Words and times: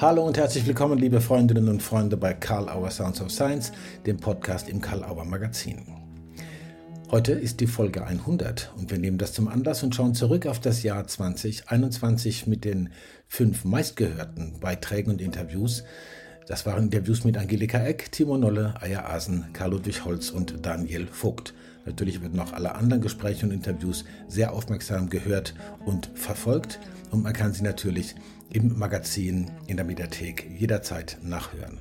Hallo 0.00 0.26
und 0.26 0.38
herzlich 0.38 0.66
willkommen, 0.66 0.96
liebe 0.96 1.20
Freundinnen 1.20 1.68
und 1.68 1.82
Freunde 1.82 2.16
bei 2.16 2.32
Karl 2.32 2.70
Auer 2.70 2.90
Sounds 2.90 3.20
of 3.20 3.30
Science, 3.30 3.70
dem 4.06 4.16
Podcast 4.16 4.66
im 4.70 4.80
Karl 4.80 5.04
Auer 5.04 5.26
Magazin. 5.26 5.84
Heute 7.10 7.32
ist 7.32 7.60
die 7.60 7.66
Folge 7.66 8.06
100 8.06 8.72
und 8.78 8.90
wir 8.90 8.96
nehmen 8.96 9.18
das 9.18 9.34
zum 9.34 9.46
Anlass 9.46 9.82
und 9.82 9.94
schauen 9.94 10.14
zurück 10.14 10.46
auf 10.46 10.58
das 10.58 10.82
Jahr 10.82 11.06
2021 11.06 12.46
mit 12.46 12.64
den 12.64 12.88
fünf 13.28 13.66
meistgehörten 13.66 14.58
Beiträgen 14.58 15.10
und 15.10 15.20
Interviews. 15.20 15.84
Das 16.46 16.64
waren 16.64 16.84
Interviews 16.84 17.24
mit 17.24 17.36
Angelika 17.36 17.84
Eck, 17.84 18.10
Timo 18.10 18.38
Nolle, 18.38 18.76
Aya 18.80 19.04
Asen, 19.04 19.52
Karl 19.52 19.72
Ludwig 19.72 20.06
Holz 20.06 20.30
und 20.30 20.64
Daniel 20.64 21.08
Vogt. 21.08 21.52
Natürlich 21.84 22.22
werden 22.22 22.40
auch 22.40 22.54
alle 22.54 22.74
anderen 22.74 23.02
Gespräche 23.02 23.44
und 23.44 23.52
Interviews 23.52 24.06
sehr 24.28 24.54
aufmerksam 24.54 25.10
gehört 25.10 25.52
und 25.84 26.10
verfolgt 26.14 26.80
und 27.10 27.22
man 27.22 27.34
kann 27.34 27.52
sie 27.52 27.62
natürlich 27.62 28.14
im 28.52 28.78
Magazin 28.78 29.50
in 29.66 29.76
der 29.76 29.84
Mediathek 29.84 30.50
jederzeit 30.58 31.18
nachhören. 31.22 31.80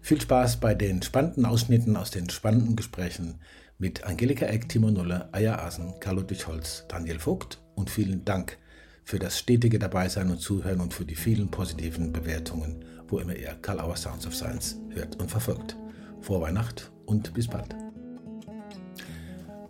Viel 0.00 0.20
Spaß 0.20 0.58
bei 0.58 0.74
den 0.74 1.02
spannenden 1.02 1.46
Ausschnitten 1.46 1.96
aus 1.96 2.10
den 2.10 2.28
spannenden 2.28 2.76
Gesprächen 2.76 3.40
mit 3.78 4.04
Angelika 4.04 4.46
Eck, 4.46 4.68
Timo 4.68 4.90
Nulle, 4.90 5.28
Aya 5.32 5.58
Asen, 5.60 5.94
Carlo 6.00 6.24
Holz, 6.46 6.84
Daniel 6.88 7.18
Vogt 7.18 7.62
und 7.74 7.90
vielen 7.90 8.24
Dank 8.24 8.58
für 9.04 9.18
das 9.18 9.38
stetige 9.38 9.78
Dabeisein 9.78 10.30
und 10.30 10.40
Zuhören 10.40 10.80
und 10.80 10.94
für 10.94 11.04
die 11.04 11.14
vielen 11.14 11.48
positiven 11.48 12.12
Bewertungen, 12.12 12.84
wo 13.08 13.18
immer 13.18 13.36
ihr 13.36 13.54
Karl 13.62 13.80
Auer 13.80 13.96
Sounds 13.96 14.26
of 14.26 14.34
Science 14.34 14.78
hört 14.90 15.20
und 15.20 15.30
verfolgt. 15.30 15.76
Vor 16.20 16.40
Weihnacht 16.40 16.90
und 17.06 17.32
bis 17.34 17.48
bald. 17.48 17.74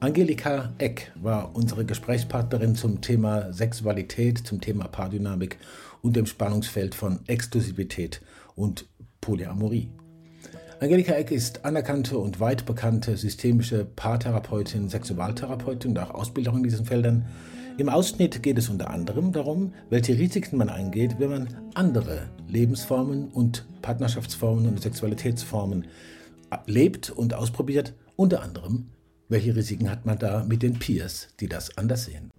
Angelika 0.00 0.72
Eck 0.78 1.12
war 1.14 1.56
unsere 1.56 1.84
Gesprächspartnerin 1.84 2.74
zum 2.74 3.00
Thema 3.00 3.52
Sexualität, 3.52 4.38
zum 4.38 4.60
Thema 4.60 4.86
Paardynamik 4.86 5.58
und 6.04 6.14
dem 6.14 6.26
Spannungsfeld 6.26 6.94
von 6.94 7.18
Exklusivität 7.26 8.20
und 8.54 8.86
Polyamorie. 9.20 9.88
Angelika 10.80 11.14
Eck 11.14 11.30
ist 11.30 11.64
anerkannte 11.64 12.18
und 12.18 12.40
weit 12.40 12.66
bekannte 12.66 13.16
systemische 13.16 13.84
Paartherapeutin, 13.84 14.90
Sexualtherapeutin 14.90 15.92
und 15.92 15.98
auch 15.98 16.10
Ausbilderin 16.10 16.58
in 16.58 16.64
diesen 16.64 16.84
Feldern. 16.84 17.24
Im 17.78 17.88
Ausschnitt 17.88 18.42
geht 18.42 18.58
es 18.58 18.68
unter 18.68 18.90
anderem 18.90 19.32
darum, 19.32 19.72
welche 19.88 20.18
Risiken 20.18 20.58
man 20.58 20.68
eingeht, 20.68 21.16
wenn 21.18 21.30
man 21.30 21.48
andere 21.74 22.28
Lebensformen 22.48 23.28
und 23.28 23.64
Partnerschaftsformen 23.80 24.68
und 24.68 24.82
Sexualitätsformen 24.82 25.86
lebt 26.66 27.10
und 27.10 27.34
ausprobiert, 27.34 27.94
unter 28.16 28.42
anderem 28.42 28.90
welche 29.28 29.56
Risiken 29.56 29.90
hat 29.90 30.04
man 30.04 30.18
da 30.18 30.44
mit 30.44 30.62
den 30.62 30.78
Peers, 30.78 31.28
die 31.40 31.48
das 31.48 31.76
anders 31.78 32.04
sehen? 32.04 32.30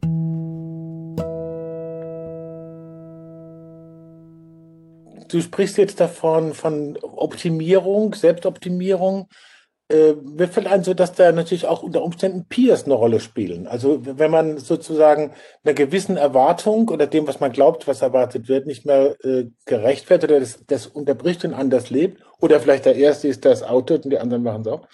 Du 5.28 5.42
sprichst 5.42 5.78
jetzt 5.78 6.00
davon 6.00 6.54
von 6.54 6.98
Optimierung, 7.02 8.14
Selbstoptimierung. 8.14 9.28
Äh, 9.88 10.14
mir 10.14 10.48
fällt 10.48 10.66
ein, 10.66 10.84
so 10.84 10.96
dass 10.96 11.14
da 11.14 11.32
natürlich 11.32 11.68
auch 11.68 11.84
unter 11.84 12.02
Umständen 12.02 12.48
Peers 12.48 12.86
eine 12.86 12.96
Rolle 12.96 13.20
spielen. 13.20 13.68
Also 13.68 14.00
wenn 14.04 14.32
man 14.32 14.58
sozusagen 14.58 15.34
einer 15.64 15.76
gewissen 15.76 16.18
Erwartung 16.18 16.90
oder 16.90 17.06
dem, 17.06 17.28
was 17.28 17.40
man 17.40 17.52
glaubt, 17.52 17.88
was 17.88 18.02
erwartet 18.02 18.48
wird, 18.48 18.66
nicht 18.66 18.86
mehr 18.86 19.16
äh, 19.24 19.46
gerecht 19.66 20.10
wird 20.10 20.24
oder 20.24 20.40
das, 20.40 20.66
das 20.66 20.88
unterbricht 20.88 21.46
und 21.46 21.54
anders 21.54 21.92
lebt, 21.92 22.22
oder 22.42 22.60
vielleicht 22.60 22.86
der 22.86 22.96
Erste 22.96 23.28
ist, 23.28 23.46
es 23.46 23.64
outet 23.64 24.06
und 24.06 24.12
die 24.12 24.20
anderen 24.20 24.44
machen 24.44 24.62
es 24.62 24.68
auch, 24.68 24.88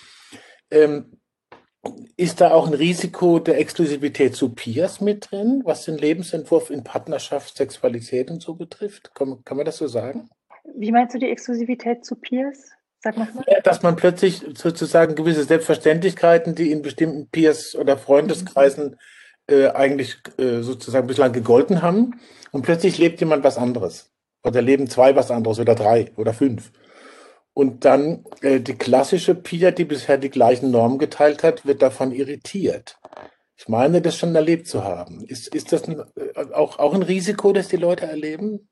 ähm, 0.72 1.21
ist 2.16 2.42
da 2.42 2.52
auch 2.52 2.68
ein 2.68 2.74
Risiko 2.74 3.40
der 3.40 3.60
Exklusivität 3.60 4.36
zu 4.36 4.50
Peers 4.50 5.02
mit 5.02 5.32
drin, 5.32 5.62
was 5.66 5.86
den 5.86 5.98
Lebensentwurf 5.98 6.70
in 6.70 6.84
Partnerschaft, 6.84 7.58
Sexualität 7.58 8.30
und 8.30 8.42
so 8.42 8.54
betrifft? 8.54 9.16
Kann, 9.16 9.44
kann 9.44 9.58
man 9.58 9.66
das 9.66 9.78
so 9.78 9.88
sagen? 9.88 10.30
Wie 10.76 10.92
meinst 10.92 11.16
du 11.16 11.20
die 11.20 11.30
Exklusivität 11.30 12.06
zu 12.06 12.16
Peers? 12.16 12.70
Sag 13.04 13.18
mal. 13.18 13.28
Ja, 13.48 13.60
dass 13.62 13.82
man 13.82 13.96
plötzlich 13.96 14.44
sozusagen 14.56 15.16
gewisse 15.16 15.44
Selbstverständlichkeiten, 15.44 16.54
die 16.54 16.72
in 16.72 16.84
bestimmten 16.84 17.30
Peers 17.30 17.76
oder 17.76 17.98
Freundeskreisen 17.98 18.98
äh, 19.48 19.70
eigentlich 19.70 20.18
äh, 20.38 20.62
sozusagen 20.62 21.08
bislang 21.08 21.34
gegolten 21.34 21.82
haben, 21.82 22.20
und 22.52 22.64
plötzlich 22.64 22.98
lebt 22.98 23.20
jemand 23.22 23.44
was 23.44 23.58
anderes. 23.58 24.12
Oder 24.44 24.62
leben 24.62 24.88
zwei 24.88 25.16
was 25.16 25.32
anderes 25.32 25.60
oder 25.60 25.74
drei 25.74 26.12
oder 26.16 26.34
fünf. 26.34 26.72
Und 27.54 27.86
dann 27.86 28.24
äh, 28.42 28.60
die 28.60 28.78
klassische 28.78 29.36
Pia, 29.36 29.72
die 29.72 29.86
bisher 29.86 30.18
die 30.18 30.30
gleichen 30.30 30.72
Normen 30.72 31.00
geteilt 31.00 31.44
hat, 31.44 31.66
wird 31.66 31.82
davon 31.82 32.12
irritiert. 32.12 32.98
Ich 33.58 33.68
meine, 33.68 34.02
das 34.02 34.18
schon 34.18 34.34
erlebt 34.34 34.68
zu 34.68 34.84
haben. 34.84 35.24
Ist, 35.26 35.54
ist 35.54 35.72
das 35.72 35.88
ein, 35.88 36.00
äh, 36.16 36.54
auch, 36.54 36.80
auch 36.80 36.94
ein 36.94 37.04
Risiko, 37.04 37.52
das 37.54 37.68
die 37.68 37.78
Leute 37.78 38.08
erleben? 38.08 38.70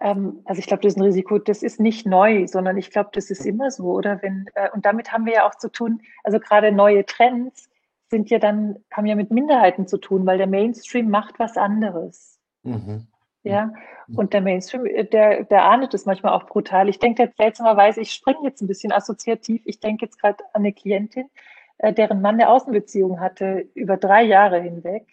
Ähm, 0.00 0.42
also 0.44 0.58
ich 0.58 0.66
glaube, 0.66 0.82
das 0.82 0.92
ist 0.92 0.98
ein 0.98 1.04
Risiko, 1.04 1.38
das 1.38 1.62
ist 1.62 1.80
nicht 1.80 2.06
neu, 2.06 2.46
sondern 2.46 2.76
ich 2.76 2.90
glaube, 2.90 3.10
das 3.12 3.30
ist 3.30 3.46
immer 3.46 3.70
so, 3.70 3.84
oder? 3.84 4.22
Wenn, 4.22 4.46
äh, 4.54 4.68
und 4.72 4.84
damit 4.84 5.12
haben 5.12 5.24
wir 5.24 5.34
ja 5.34 5.48
auch 5.48 5.54
zu 5.54 5.70
tun, 5.70 6.02
also 6.24 6.38
gerade 6.38 6.72
neue 6.72 7.06
Trends 7.06 7.68
sind 8.10 8.30
ja 8.30 8.38
dann, 8.38 8.78
haben 8.92 9.06
ja 9.06 9.14
mit 9.14 9.30
Minderheiten 9.30 9.86
zu 9.86 9.98
tun, 9.98 10.26
weil 10.26 10.38
der 10.38 10.46
Mainstream 10.46 11.10
macht 11.10 11.38
was 11.38 11.56
anderes. 11.56 12.38
Mhm. 12.62 13.06
Ja, 13.48 13.72
mhm. 14.06 14.16
und 14.16 14.32
der 14.32 14.40
Mainstream, 14.40 14.86
äh, 14.86 15.04
der, 15.04 15.44
der 15.44 15.64
ahndet 15.64 15.94
es 15.94 16.06
manchmal 16.06 16.32
auch 16.32 16.46
brutal. 16.46 16.88
Ich 16.88 16.98
denke 16.98 17.24
jetzt 17.24 17.36
seltsamerweise, 17.36 18.00
ich 18.00 18.12
springe 18.12 18.44
jetzt 18.44 18.60
ein 18.60 18.68
bisschen 18.68 18.92
assoziativ. 18.92 19.62
Ich 19.64 19.80
denke 19.80 20.06
jetzt 20.06 20.20
gerade 20.20 20.44
an 20.52 20.62
eine 20.62 20.72
Klientin, 20.72 21.30
äh, 21.78 21.92
deren 21.92 22.20
Mann 22.20 22.34
eine 22.34 22.48
Außenbeziehung 22.48 23.20
hatte 23.20 23.68
über 23.74 23.96
drei 23.96 24.22
Jahre 24.22 24.60
hinweg. 24.60 25.06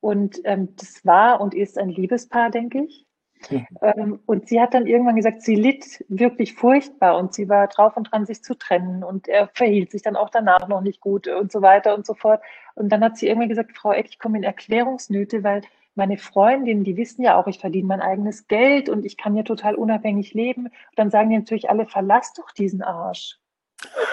Und 0.00 0.40
ähm, 0.44 0.74
das 0.76 1.04
war 1.04 1.40
und 1.40 1.54
ist 1.54 1.78
ein 1.78 1.90
Liebespaar, 1.90 2.50
denke 2.50 2.84
ich. 2.84 3.06
Mhm. 3.48 3.66
Ähm, 3.80 4.20
und 4.26 4.48
sie 4.48 4.60
hat 4.60 4.74
dann 4.74 4.86
irgendwann 4.86 5.16
gesagt, 5.16 5.42
sie 5.42 5.54
litt 5.54 6.04
wirklich 6.08 6.54
furchtbar 6.54 7.16
und 7.16 7.32
sie 7.32 7.48
war 7.48 7.68
drauf 7.68 7.96
und 7.96 8.10
dran, 8.10 8.26
sich 8.26 8.42
zu 8.42 8.54
trennen. 8.54 9.02
Und 9.02 9.28
er 9.28 9.48
verhielt 9.54 9.90
sich 9.90 10.02
dann 10.02 10.16
auch 10.16 10.30
danach 10.30 10.68
noch 10.68 10.80
nicht 10.80 11.00
gut 11.00 11.28
und 11.28 11.50
so 11.50 11.62
weiter 11.62 11.94
und 11.94 12.06
so 12.06 12.14
fort. 12.14 12.42
Und 12.74 12.90
dann 12.90 13.02
hat 13.02 13.16
sie 13.16 13.28
irgendwann 13.28 13.48
gesagt, 13.48 13.76
Frau 13.76 13.92
Eck, 13.92 14.06
ich 14.08 14.18
komme 14.18 14.38
in 14.38 14.44
Erklärungsnöte, 14.44 15.42
weil 15.42 15.62
meine 16.00 16.16
Freundinnen, 16.16 16.82
die 16.82 16.96
wissen 16.96 17.22
ja 17.22 17.38
auch, 17.38 17.46
ich 17.46 17.58
verdiene 17.58 17.86
mein 17.86 18.00
eigenes 18.00 18.48
Geld 18.48 18.88
und 18.88 19.04
ich 19.04 19.18
kann 19.18 19.36
ja 19.36 19.42
total 19.42 19.74
unabhängig 19.74 20.32
leben. 20.32 20.66
Und 20.66 20.74
dann 20.96 21.10
sagen 21.10 21.28
die 21.28 21.36
natürlich 21.36 21.68
alle, 21.68 21.86
verlass 21.86 22.32
doch 22.32 22.50
diesen 22.52 22.80
Arsch. 22.80 23.38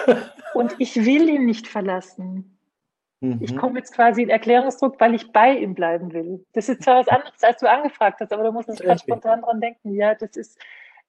und 0.54 0.76
ich 0.78 0.96
will 0.96 1.30
ihn 1.30 1.46
nicht 1.46 1.66
verlassen. 1.66 2.58
Mhm. 3.20 3.38
Ich 3.40 3.56
komme 3.56 3.78
jetzt 3.78 3.94
quasi 3.94 4.22
in 4.22 4.28
Erklärungsdruck, 4.28 5.00
weil 5.00 5.14
ich 5.14 5.32
bei 5.32 5.56
ihm 5.56 5.74
bleiben 5.74 6.12
will. 6.12 6.44
Das 6.52 6.68
ist 6.68 6.82
zwar 6.82 7.00
was 7.00 7.08
anderes, 7.08 7.42
als 7.42 7.58
du 7.58 7.70
angefragt 7.70 8.20
hast, 8.20 8.34
aber 8.34 8.42
du 8.42 8.52
musst 8.52 8.68
ganz 8.82 9.00
spontan 9.00 9.40
dran 9.40 9.60
denken. 9.62 9.94
Ja, 9.94 10.14
das 10.14 10.36
ist 10.36 10.60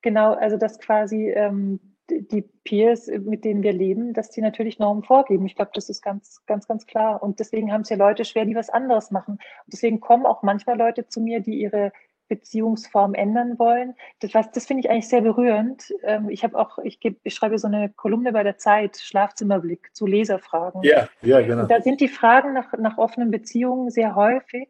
genau, 0.02 0.34
also 0.34 0.56
das 0.56 0.80
quasi 0.80 1.30
ähm, 1.30 1.82
die 2.12 2.42
Peers, 2.64 3.08
mit 3.08 3.46
denen 3.46 3.64
wir 3.64 3.74
leben, 3.74 4.14
dass 4.14 4.30
die 4.30 4.42
natürlich 4.42 4.80
Normen 4.80 5.04
vorgeben. 5.04 5.46
Ich 5.46 5.56
glaube, 5.56 5.72
das 5.74 5.90
ist 5.90 6.02
ganz, 6.02 6.44
ganz, 6.46 6.68
ganz 6.68 6.86
klar. 6.86 7.22
Und 7.22 7.40
deswegen 7.40 7.72
haben 7.72 7.82
es 7.82 7.90
ja 7.90 7.98
Leute 7.98 8.26
schwer, 8.26 8.46
die 8.46 8.56
was 8.56 8.70
anderes 8.70 9.12
machen. 9.12 9.34
Und 9.34 9.74
deswegen 9.74 10.00
kommen 10.00 10.26
auch 10.26 10.44
manchmal 10.44 10.78
Leute 10.78 11.08
zu 11.08 11.22
mir, 11.22 11.40
die 11.40 11.60
ihre 11.60 11.92
Beziehungsform 12.30 13.16
ändern 13.16 13.60
wollen. 13.60 13.96
Das, 14.20 14.32
das 14.32 14.66
finde 14.66 14.82
ich 14.82 14.90
eigentlich 14.90 15.10
sehr 15.10 15.22
berührend. 15.22 15.94
Ähm, 16.04 16.30
ich 16.30 16.44
habe 16.44 16.58
auch, 16.58 16.78
ich, 16.80 17.00
geb, 17.00 17.20
ich 17.24 17.34
schreibe 17.34 17.58
so 17.58 17.68
eine 17.68 17.90
Kolumne 17.90 18.32
bei 18.32 18.44
der 18.44 18.58
Zeit, 18.58 18.98
Schlafzimmerblick, 18.98 19.90
zu 19.94 20.06
Leserfragen. 20.06 20.84
Ja, 20.84 21.10
ja, 21.22 21.42
genau. 21.42 21.64
Und 21.64 21.72
da 21.72 21.82
sind 21.82 22.00
die 22.00 22.08
Fragen 22.08 22.54
nach, 22.54 22.72
nach 22.78 22.98
offenen 22.98 23.32
Beziehungen 23.32 23.90
sehr 23.90 24.16
häufig 24.16 24.70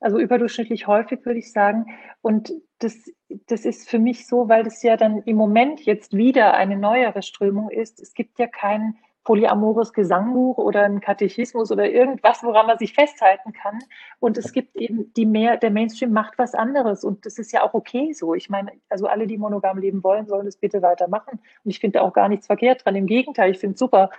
also 0.00 0.18
überdurchschnittlich 0.18 0.86
häufig, 0.86 1.24
würde 1.24 1.38
ich 1.38 1.52
sagen. 1.52 1.86
Und 2.22 2.52
das, 2.78 2.94
das 3.46 3.64
ist 3.64 3.88
für 3.88 3.98
mich 3.98 4.26
so, 4.26 4.48
weil 4.48 4.64
das 4.64 4.82
ja 4.82 4.96
dann 4.96 5.22
im 5.22 5.36
Moment 5.36 5.80
jetzt 5.80 6.16
wieder 6.16 6.54
eine 6.54 6.76
neuere 6.76 7.22
Strömung 7.22 7.70
ist. 7.70 8.00
Es 8.00 8.14
gibt 8.14 8.38
ja 8.38 8.46
kein 8.46 8.96
polyamores 9.26 9.92
Gesangbuch 9.92 10.56
oder 10.56 10.84
ein 10.84 11.00
Katechismus 11.00 11.72
oder 11.72 11.90
irgendwas, 11.90 12.44
woran 12.44 12.68
man 12.68 12.78
sich 12.78 12.94
festhalten 12.94 13.52
kann. 13.52 13.80
Und 14.20 14.38
es 14.38 14.52
gibt 14.52 14.76
eben 14.76 15.12
die 15.14 15.26
mehr, 15.26 15.56
der 15.56 15.72
Mainstream 15.72 16.12
macht 16.12 16.38
was 16.38 16.54
anderes. 16.54 17.02
Und 17.02 17.26
das 17.26 17.36
ist 17.38 17.52
ja 17.52 17.64
auch 17.64 17.74
okay 17.74 18.12
so. 18.12 18.34
Ich 18.34 18.48
meine, 18.48 18.70
also 18.88 19.08
alle, 19.08 19.26
die 19.26 19.36
monogam 19.36 19.78
leben 19.78 20.04
wollen, 20.04 20.28
sollen 20.28 20.46
das 20.46 20.56
bitte 20.56 20.80
weitermachen. 20.80 21.40
Und 21.64 21.70
ich 21.70 21.80
finde 21.80 22.02
auch 22.02 22.12
gar 22.12 22.28
nichts 22.28 22.46
verkehrt 22.46 22.84
dran. 22.84 22.94
Im 22.94 23.06
Gegenteil, 23.06 23.50
ich 23.50 23.58
finde 23.58 23.74
es 23.74 23.80
super. 23.80 24.10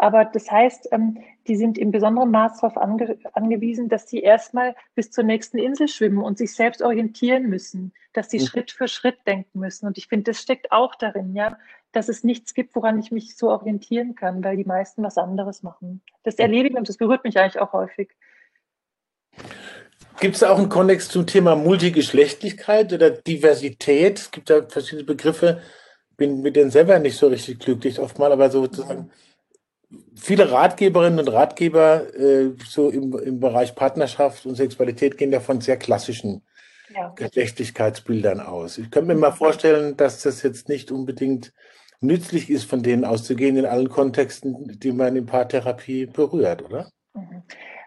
Aber 0.00 0.24
das 0.24 0.48
heißt, 0.48 0.90
ähm, 0.92 1.18
die 1.48 1.56
sind 1.56 1.76
im 1.76 1.90
besonderen 1.90 2.30
Maß 2.30 2.60
darauf 2.60 2.76
ange 2.76 3.18
angewiesen, 3.32 3.88
dass 3.88 4.08
sie 4.08 4.20
erstmal 4.20 4.76
bis 4.94 5.10
zur 5.10 5.24
nächsten 5.24 5.58
Insel 5.58 5.88
schwimmen 5.88 6.22
und 6.22 6.38
sich 6.38 6.54
selbst 6.54 6.82
orientieren 6.82 7.48
müssen, 7.48 7.92
dass 8.12 8.30
sie 8.30 8.38
mhm. 8.38 8.46
Schritt 8.46 8.70
für 8.70 8.86
Schritt 8.86 9.18
denken 9.26 9.58
müssen. 9.58 9.86
Und 9.86 9.98
ich 9.98 10.06
finde, 10.06 10.30
das 10.30 10.40
steckt 10.40 10.70
auch 10.70 10.94
darin, 10.94 11.34
ja, 11.34 11.58
dass 11.90 12.08
es 12.08 12.22
nichts 12.22 12.54
gibt, 12.54 12.76
woran 12.76 13.00
ich 13.00 13.10
mich 13.10 13.36
so 13.36 13.50
orientieren 13.50 14.14
kann, 14.14 14.44
weil 14.44 14.56
die 14.56 14.64
meisten 14.64 15.02
was 15.02 15.18
anderes 15.18 15.64
machen. 15.64 16.00
Das 16.22 16.36
erlebe 16.36 16.68
ich 16.68 16.76
und 16.76 16.88
das 16.88 16.96
berührt 16.96 17.24
mich 17.24 17.36
eigentlich 17.36 17.58
auch 17.58 17.72
häufig. 17.72 18.10
Gibt 20.20 20.36
es 20.36 20.44
auch 20.44 20.58
einen 20.58 20.68
Kontext 20.68 21.10
zum 21.10 21.26
Thema 21.26 21.56
Multigeschlechtlichkeit 21.56 22.92
oder 22.92 23.10
Diversität? 23.10 24.18
Es 24.18 24.30
gibt 24.30 24.48
da 24.48 24.62
verschiedene 24.62 25.04
Begriffe, 25.04 25.60
bin 26.16 26.40
mit 26.40 26.54
denen 26.54 26.70
selber 26.70 26.98
nicht 27.00 27.16
so 27.16 27.26
richtig 27.26 27.58
glücklich 27.58 27.98
oftmal, 27.98 28.30
aber 28.30 28.48
sozusagen. 28.48 29.00
Mhm 29.00 29.27
viele 30.14 30.50
Ratgeberinnen 30.50 31.20
und 31.20 31.28
Ratgeber 31.28 32.14
äh, 32.14 32.50
so 32.64 32.90
im, 32.90 33.18
im 33.18 33.40
Bereich 33.40 33.74
Partnerschaft 33.74 34.46
und 34.46 34.54
Sexualität 34.54 35.16
gehen 35.16 35.32
ja 35.32 35.40
von 35.40 35.60
sehr 35.60 35.76
klassischen 35.76 36.42
ja. 36.94 37.12
Geschlechtlichkeitsbildern 37.16 38.40
aus. 38.40 38.78
Ich 38.78 38.90
könnte 38.90 39.14
mir 39.14 39.20
mal 39.20 39.32
vorstellen, 39.32 39.96
dass 39.96 40.22
das 40.22 40.42
jetzt 40.42 40.68
nicht 40.68 40.90
unbedingt 40.90 41.52
nützlich 42.00 42.50
ist, 42.50 42.64
von 42.64 42.82
denen 42.82 43.04
auszugehen 43.04 43.56
in 43.56 43.66
allen 43.66 43.88
Kontexten, 43.88 44.78
die 44.78 44.92
man 44.92 45.16
in 45.16 45.26
Paartherapie 45.26 46.06
berührt, 46.06 46.64
oder? 46.64 46.90
Mhm. 47.14 47.42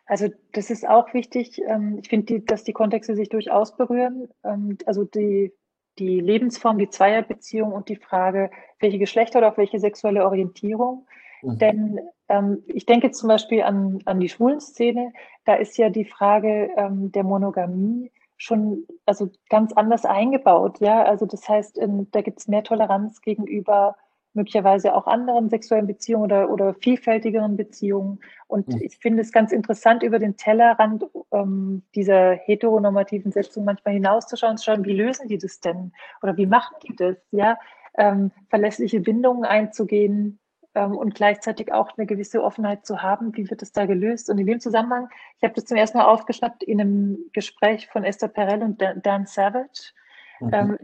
Also 0.05 0.27
das 0.51 0.69
ist 0.69 0.87
auch 0.87 1.13
wichtig. 1.13 1.61
Ähm, 1.65 1.99
ich 2.01 2.09
finde, 2.09 2.41
dass 2.41 2.63
die 2.63 2.73
Kontexte 2.73 3.15
sich 3.15 3.29
durchaus 3.29 3.77
berühren. 3.77 4.27
Ähm, 4.43 4.77
also 4.85 5.05
die, 5.05 5.53
die 5.99 6.19
Lebensform, 6.19 6.77
die 6.79 6.89
Zweierbeziehung 6.89 7.71
und 7.71 7.87
die 7.87 7.95
Frage, 7.95 8.51
welche 8.79 8.99
Geschlechter 8.99 9.39
oder 9.39 9.53
auch 9.53 9.57
welche 9.57 9.79
sexuelle 9.79 10.25
Orientierung. 10.25 11.07
Mhm. 11.41 11.57
Denn 11.57 11.99
ähm, 12.29 12.63
ich 12.67 12.85
denke 12.85 13.11
zum 13.11 13.29
Beispiel 13.29 13.63
an, 13.63 14.01
an 14.05 14.19
die 14.19 14.29
Schwulenszene. 14.29 15.13
Da 15.45 15.55
ist 15.55 15.77
ja 15.77 15.89
die 15.89 16.05
Frage 16.05 16.69
der 16.77 17.23
Monogamie 17.23 18.11
schon 18.37 18.85
also 19.05 19.29
ganz 19.49 19.73
anders 19.73 20.05
eingebaut. 20.05 20.79
Ja, 20.79 21.03
also 21.03 21.25
das 21.25 21.47
heißt, 21.47 21.79
da 22.11 22.21
gibt 22.21 22.39
es 22.39 22.47
mehr 22.47 22.63
Toleranz 22.63 23.21
gegenüber 23.21 23.95
möglicherweise 24.33 24.95
auch 24.95 25.07
anderen 25.07 25.49
sexuellen 25.49 25.87
Beziehungen 25.87 26.23
oder, 26.23 26.49
oder 26.49 26.73
vielfältigeren 26.75 27.57
Beziehungen. 27.57 28.19
Und 28.47 28.69
mhm. 28.69 28.81
ich 28.81 28.97
finde 28.97 29.21
es 29.21 29.31
ganz 29.31 29.51
interessant, 29.51 30.03
über 30.03 30.19
den 30.19 30.37
Tellerrand 30.37 31.05
ähm, 31.31 31.83
dieser 31.95 32.33
heteronormativen 32.33 33.31
Setzung 33.31 33.65
manchmal 33.65 33.93
hinauszuschauen, 33.93 34.57
zu 34.57 34.65
schauen, 34.65 34.85
wie 34.85 34.93
lösen 34.93 35.27
die 35.27 35.37
das 35.37 35.59
denn? 35.59 35.91
Oder 36.21 36.37
wie 36.37 36.45
machen 36.45 36.75
die 36.87 36.95
das? 36.95 37.17
Ja, 37.31 37.57
ähm, 37.97 38.31
verlässliche 38.49 39.01
Bindungen 39.01 39.43
einzugehen 39.43 40.39
ähm, 40.75 40.97
und 40.97 41.15
gleichzeitig 41.15 41.71
auch 41.73 41.97
eine 41.97 42.05
gewisse 42.05 42.43
Offenheit 42.43 42.85
zu 42.85 43.01
haben. 43.01 43.35
Wie 43.35 43.49
wird 43.49 43.61
das 43.61 43.71
da 43.71 43.85
gelöst? 43.85 44.29
Und 44.29 44.37
in 44.37 44.47
dem 44.47 44.59
Zusammenhang, 44.59 45.09
ich 45.37 45.43
habe 45.43 45.53
das 45.53 45.65
zum 45.65 45.77
ersten 45.77 45.97
Mal 45.97 46.05
aufgeschnappt 46.05 46.63
in 46.63 46.81
einem 46.81 47.17
Gespräch 47.33 47.87
von 47.87 48.03
Esther 48.03 48.27
Perel 48.27 48.63
und 48.63 48.81
Dan 48.81 49.25
Savage. 49.25 49.93
Mhm. 50.39 50.53
Ähm, 50.53 50.77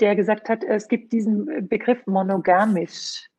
der 0.00 0.14
gesagt 0.14 0.48
hat, 0.48 0.62
es 0.62 0.88
gibt 0.88 1.12
diesen 1.12 1.68
Begriff 1.68 2.06
monogamisch. 2.06 3.30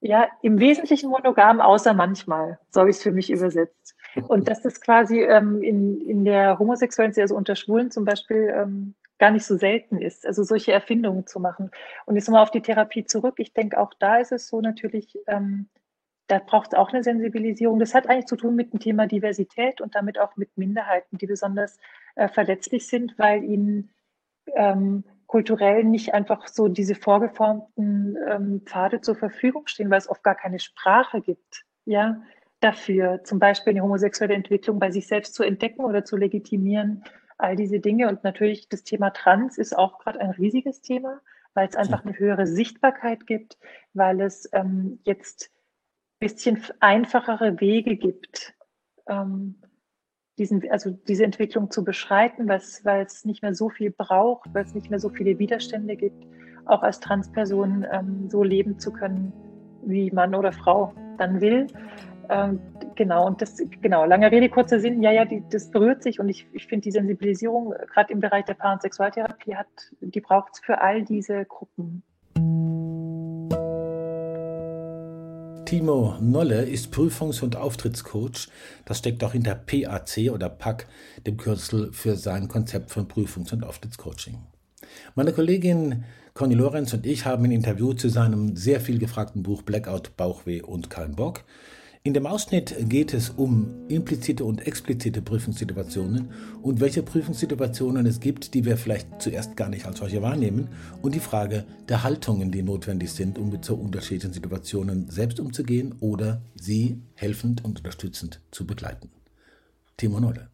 Ja, 0.00 0.28
im 0.42 0.60
Wesentlichen 0.60 1.10
monogam, 1.10 1.60
außer 1.60 1.92
manchmal. 1.92 2.58
So 2.70 2.80
habe 2.80 2.90
ich 2.90 2.96
es 2.96 3.02
für 3.02 3.10
mich 3.10 3.30
übersetzt. 3.30 3.96
Und 4.28 4.48
dass 4.48 4.62
das 4.62 4.80
quasi 4.80 5.22
ähm, 5.22 5.62
in, 5.62 6.00
in 6.02 6.24
der 6.24 6.58
homosexuellen, 6.58 7.14
also 7.16 7.34
unter 7.34 7.56
Schwulen 7.56 7.90
zum 7.90 8.04
Beispiel, 8.04 8.52
ähm, 8.54 8.94
gar 9.18 9.30
nicht 9.30 9.44
so 9.44 9.56
selten 9.56 10.00
ist, 10.00 10.26
also 10.26 10.42
solche 10.42 10.72
Erfindungen 10.72 11.26
zu 11.26 11.40
machen. 11.40 11.70
Und 12.06 12.16
jetzt 12.16 12.28
nochmal 12.28 12.42
auf 12.42 12.50
die 12.50 12.62
Therapie 12.62 13.04
zurück. 13.04 13.34
Ich 13.38 13.52
denke, 13.52 13.78
auch 13.78 13.92
da 13.98 14.18
ist 14.18 14.32
es 14.32 14.48
so 14.48 14.60
natürlich, 14.60 15.18
ähm, 15.26 15.68
da 16.28 16.38
braucht 16.38 16.72
es 16.72 16.78
auch 16.78 16.92
eine 16.92 17.02
Sensibilisierung. 17.02 17.78
Das 17.78 17.94
hat 17.94 18.08
eigentlich 18.08 18.26
zu 18.26 18.36
tun 18.36 18.54
mit 18.54 18.72
dem 18.72 18.80
Thema 18.80 19.06
Diversität 19.06 19.80
und 19.80 19.94
damit 19.94 20.18
auch 20.18 20.36
mit 20.36 20.56
Minderheiten, 20.56 21.18
die 21.18 21.26
besonders 21.26 21.78
äh, 22.14 22.28
verletzlich 22.28 22.86
sind, 22.86 23.18
weil 23.18 23.42
ihnen 23.42 23.90
ähm, 24.54 25.04
kulturell 25.26 25.84
nicht 25.84 26.14
einfach 26.14 26.46
so 26.48 26.68
diese 26.68 26.94
vorgeformten 26.94 28.16
ähm, 28.28 28.62
Pfade 28.64 29.00
zur 29.00 29.14
Verfügung 29.14 29.66
stehen, 29.66 29.90
weil 29.90 29.98
es 29.98 30.08
oft 30.08 30.22
gar 30.22 30.34
keine 30.34 30.58
Sprache 30.58 31.20
gibt, 31.20 31.64
ja, 31.84 32.22
dafür, 32.60 33.22
zum 33.24 33.38
Beispiel 33.38 33.72
eine 33.72 33.82
homosexuelle 33.82 34.34
Entwicklung 34.34 34.78
bei 34.78 34.90
sich 34.90 35.06
selbst 35.06 35.34
zu 35.34 35.42
entdecken 35.42 35.84
oder 35.84 36.04
zu 36.04 36.16
legitimieren, 36.16 37.04
all 37.38 37.56
diese 37.56 37.80
Dinge. 37.80 38.08
Und 38.08 38.24
natürlich 38.24 38.68
das 38.68 38.84
Thema 38.84 39.10
Trans 39.10 39.58
ist 39.58 39.76
auch 39.76 39.98
gerade 39.98 40.20
ein 40.20 40.30
riesiges 40.30 40.80
Thema, 40.80 41.20
weil 41.54 41.68
es 41.68 41.76
einfach 41.76 42.04
eine 42.04 42.18
höhere 42.18 42.46
Sichtbarkeit 42.46 43.26
gibt, 43.26 43.58
weil 43.94 44.20
es 44.20 44.48
ähm, 44.52 45.00
jetzt 45.04 45.50
ein 46.20 46.28
bisschen 46.28 46.62
einfachere 46.80 47.60
Wege 47.60 47.96
gibt, 47.96 48.54
ähm, 49.08 49.62
diesen, 50.38 50.68
also 50.70 50.90
diese 50.90 51.24
Entwicklung 51.24 51.70
zu 51.70 51.84
beschreiten, 51.84 52.48
weil 52.48 53.02
es 53.02 53.24
nicht 53.24 53.42
mehr 53.42 53.54
so 53.54 53.70
viel 53.70 53.90
braucht, 53.90 54.52
weil 54.54 54.64
es 54.64 54.74
nicht 54.74 54.90
mehr 54.90 55.00
so 55.00 55.08
viele 55.08 55.38
Widerstände 55.38 55.96
gibt, 55.96 56.26
auch 56.64 56.82
als 56.82 57.00
Transperson 57.00 57.86
ähm, 57.90 58.28
so 58.28 58.42
leben 58.44 58.78
zu 58.78 58.92
können, 58.92 59.32
wie 59.82 60.10
Mann 60.10 60.34
oder 60.34 60.52
Frau 60.52 60.92
dann 61.18 61.40
will. 61.40 61.66
Ähm, 62.28 62.60
genau, 62.98 63.26
und 63.26 63.40
das, 63.40 63.56
genau, 63.80 64.04
lange 64.04 64.30
Rede, 64.30 64.50
kurzer 64.50 64.80
Sinn, 64.80 65.02
ja, 65.02 65.10
ja, 65.10 65.24
die, 65.24 65.42
das 65.48 65.70
berührt 65.70 66.02
sich 66.02 66.20
und 66.20 66.28
ich, 66.28 66.46
ich 66.52 66.66
finde 66.66 66.82
die 66.82 66.90
Sensibilisierung 66.90 67.72
gerade 67.94 68.12
im 68.12 68.20
Bereich 68.20 68.44
der 68.44 68.54
Paar- 68.54 68.74
und 68.74 68.82
Sexualtherapie 68.82 69.54
hat, 69.54 69.68
die 70.00 70.20
braucht 70.20 70.54
es 70.54 70.60
für 70.60 70.82
all 70.82 71.04
diese 71.04 71.46
Gruppen. 71.46 72.02
Timo 75.64 76.16
Nolle 76.20 76.64
ist 76.64 76.92
Prüfungs- 76.92 77.42
und 77.42 77.56
Auftrittscoach. 77.56 78.48
Das 78.84 78.98
steckt 78.98 79.22
auch 79.22 79.32
hinter 79.32 79.54
PAC 79.54 80.30
oder 80.32 80.48
PAC, 80.48 80.86
dem 81.26 81.36
Kürzel 81.36 81.92
für 81.92 82.16
sein 82.16 82.48
Konzept 82.48 82.90
von 82.90 83.06
Prüfungs- 83.06 83.52
und 83.52 83.64
Auftrittscoaching. 83.64 84.38
Meine 85.14 85.32
Kollegin 85.32 86.04
Conny 86.34 86.54
Lorenz 86.54 86.94
und 86.94 87.04
ich 87.04 87.26
haben 87.26 87.44
ein 87.44 87.50
Interview 87.50 87.92
zu 87.92 88.08
seinem 88.08 88.56
sehr 88.56 88.80
viel 88.80 88.98
gefragten 88.98 89.42
Buch 89.42 89.62
Blackout, 89.62 90.16
Bauchweh 90.16 90.62
und 90.62 90.88
kein 90.88 91.14
Bock 91.14 91.44
in 92.08 92.14
dem 92.14 92.26
Ausschnitt 92.26 92.74
geht 92.88 93.12
es 93.12 93.28
um 93.28 93.86
implizite 93.88 94.42
und 94.42 94.66
explizite 94.66 95.20
Prüfungssituationen 95.20 96.30
und 96.62 96.80
welche 96.80 97.02
Prüfungssituationen 97.02 98.06
es 98.06 98.18
gibt, 98.18 98.54
die 98.54 98.64
wir 98.64 98.78
vielleicht 98.78 99.20
zuerst 99.20 99.58
gar 99.58 99.68
nicht 99.68 99.84
als 99.84 99.98
solche 99.98 100.22
wahrnehmen 100.22 100.68
und 101.02 101.14
die 101.14 101.20
Frage 101.20 101.66
der 101.86 102.04
Haltungen, 102.04 102.50
die 102.50 102.62
notwendig 102.62 103.12
sind, 103.12 103.38
um 103.38 103.50
mit 103.50 103.62
so 103.62 103.74
unterschiedlichen 103.74 104.32
Situationen 104.32 105.10
selbst 105.10 105.38
umzugehen 105.38 105.96
oder 106.00 106.40
sie 106.54 106.98
helfend 107.14 107.62
und 107.62 107.80
unterstützend 107.80 108.40
zu 108.52 108.66
begleiten. 108.66 109.10
Timo 109.98 110.18
Nolle. 110.18 110.48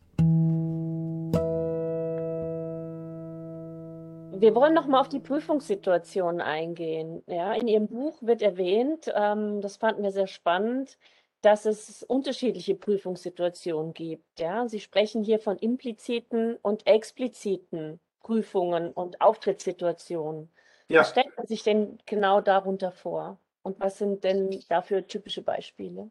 Wir 4.41 4.57
wollen 4.57 4.75
noch 4.75 4.89
mal 4.89 5.01
auf 5.01 5.09
die 5.09 5.21
Prüfungssituation 5.21 6.41
eingehen. 6.41 7.23
Ja, 7.29 7.53
in 7.55 7.69
Ihrem 7.69 7.87
Buch 7.87 8.21
wird 8.23 8.43
erwähnt, 8.43 9.09
ähm, 9.15 9.61
das 9.61 9.77
fanden 9.77 10.03
wir 10.03 10.11
sehr 10.11 10.27
spannend, 10.27 10.99
dass 11.45 11.67
es 11.67 12.03
unterschiedliche 12.03 12.75
Prüfungssituationen 12.75 13.93
gibt. 13.93 14.41
Ja? 14.41 14.67
Sie 14.67 14.81
sprechen 14.81 15.23
hier 15.23 15.39
von 15.39 15.59
impliziten 15.59 16.57
und 16.63 16.87
expliziten 16.87 18.01
Prüfungen 18.21 18.93
und 18.93 19.21
Auftrittssituationen. 19.21 20.51
Ja. 20.89 21.01
Was 21.01 21.11
stellt 21.11 21.37
man 21.37 21.47
sich 21.47 21.63
denn 21.63 21.99
genau 22.07 22.41
darunter 22.41 22.93
vor? 22.93 23.39
Und 23.63 23.79
was 23.81 23.99
sind 23.99 24.25
denn 24.25 24.63
dafür 24.69 25.07
typische 25.07 25.43
Beispiele? 25.43 26.11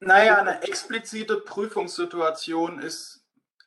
Naja, 0.00 0.36
eine 0.36 0.62
explizite 0.62 1.40
Prüfungssituation 1.40 2.78
ist 2.78 3.17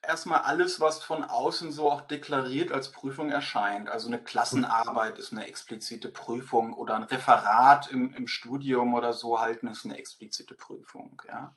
erstmal 0.02 0.42
alles, 0.42 0.80
was 0.80 1.04
von 1.04 1.24
außen 1.24 1.72
so 1.72 1.90
auch 1.90 2.02
deklariert 2.02 2.72
als 2.72 2.92
Prüfung 2.92 3.30
erscheint. 3.30 3.90
Also 3.90 4.08
eine 4.08 4.22
Klassenarbeit 4.22 5.20
ist 5.20 5.32
eine 5.32 5.48
explizite 5.48 6.10
Prüfung 6.10 6.74
oder 6.74 6.96
ein 6.96 7.04
Referat 7.04 7.92
im, 7.92 8.14
im 8.16 8.28
Studium 8.28 8.94
oder 8.94 9.14
so 9.14 9.40
halten 9.40 9.68
ist 9.68 9.86
eine 9.86 9.98
explizite 9.98 10.56
Prüfung. 10.56 11.22
Ja. 11.28 11.56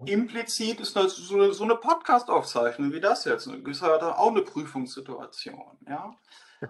Mhm. 0.00 0.06
Implizit 0.06 0.80
ist 0.80 0.96
das 0.96 1.16
so, 1.16 1.52
so 1.52 1.64
eine 1.64 1.76
Podcast-Aufzeichnung 1.76 2.92
wie 2.92 3.00
das 3.00 3.24
jetzt. 3.24 3.46
Ist 3.46 3.82
halt 3.82 4.02
auch 4.02 4.30
eine 4.30 4.42
Prüfungssituation. 4.42 5.78
Ja. 5.88 6.14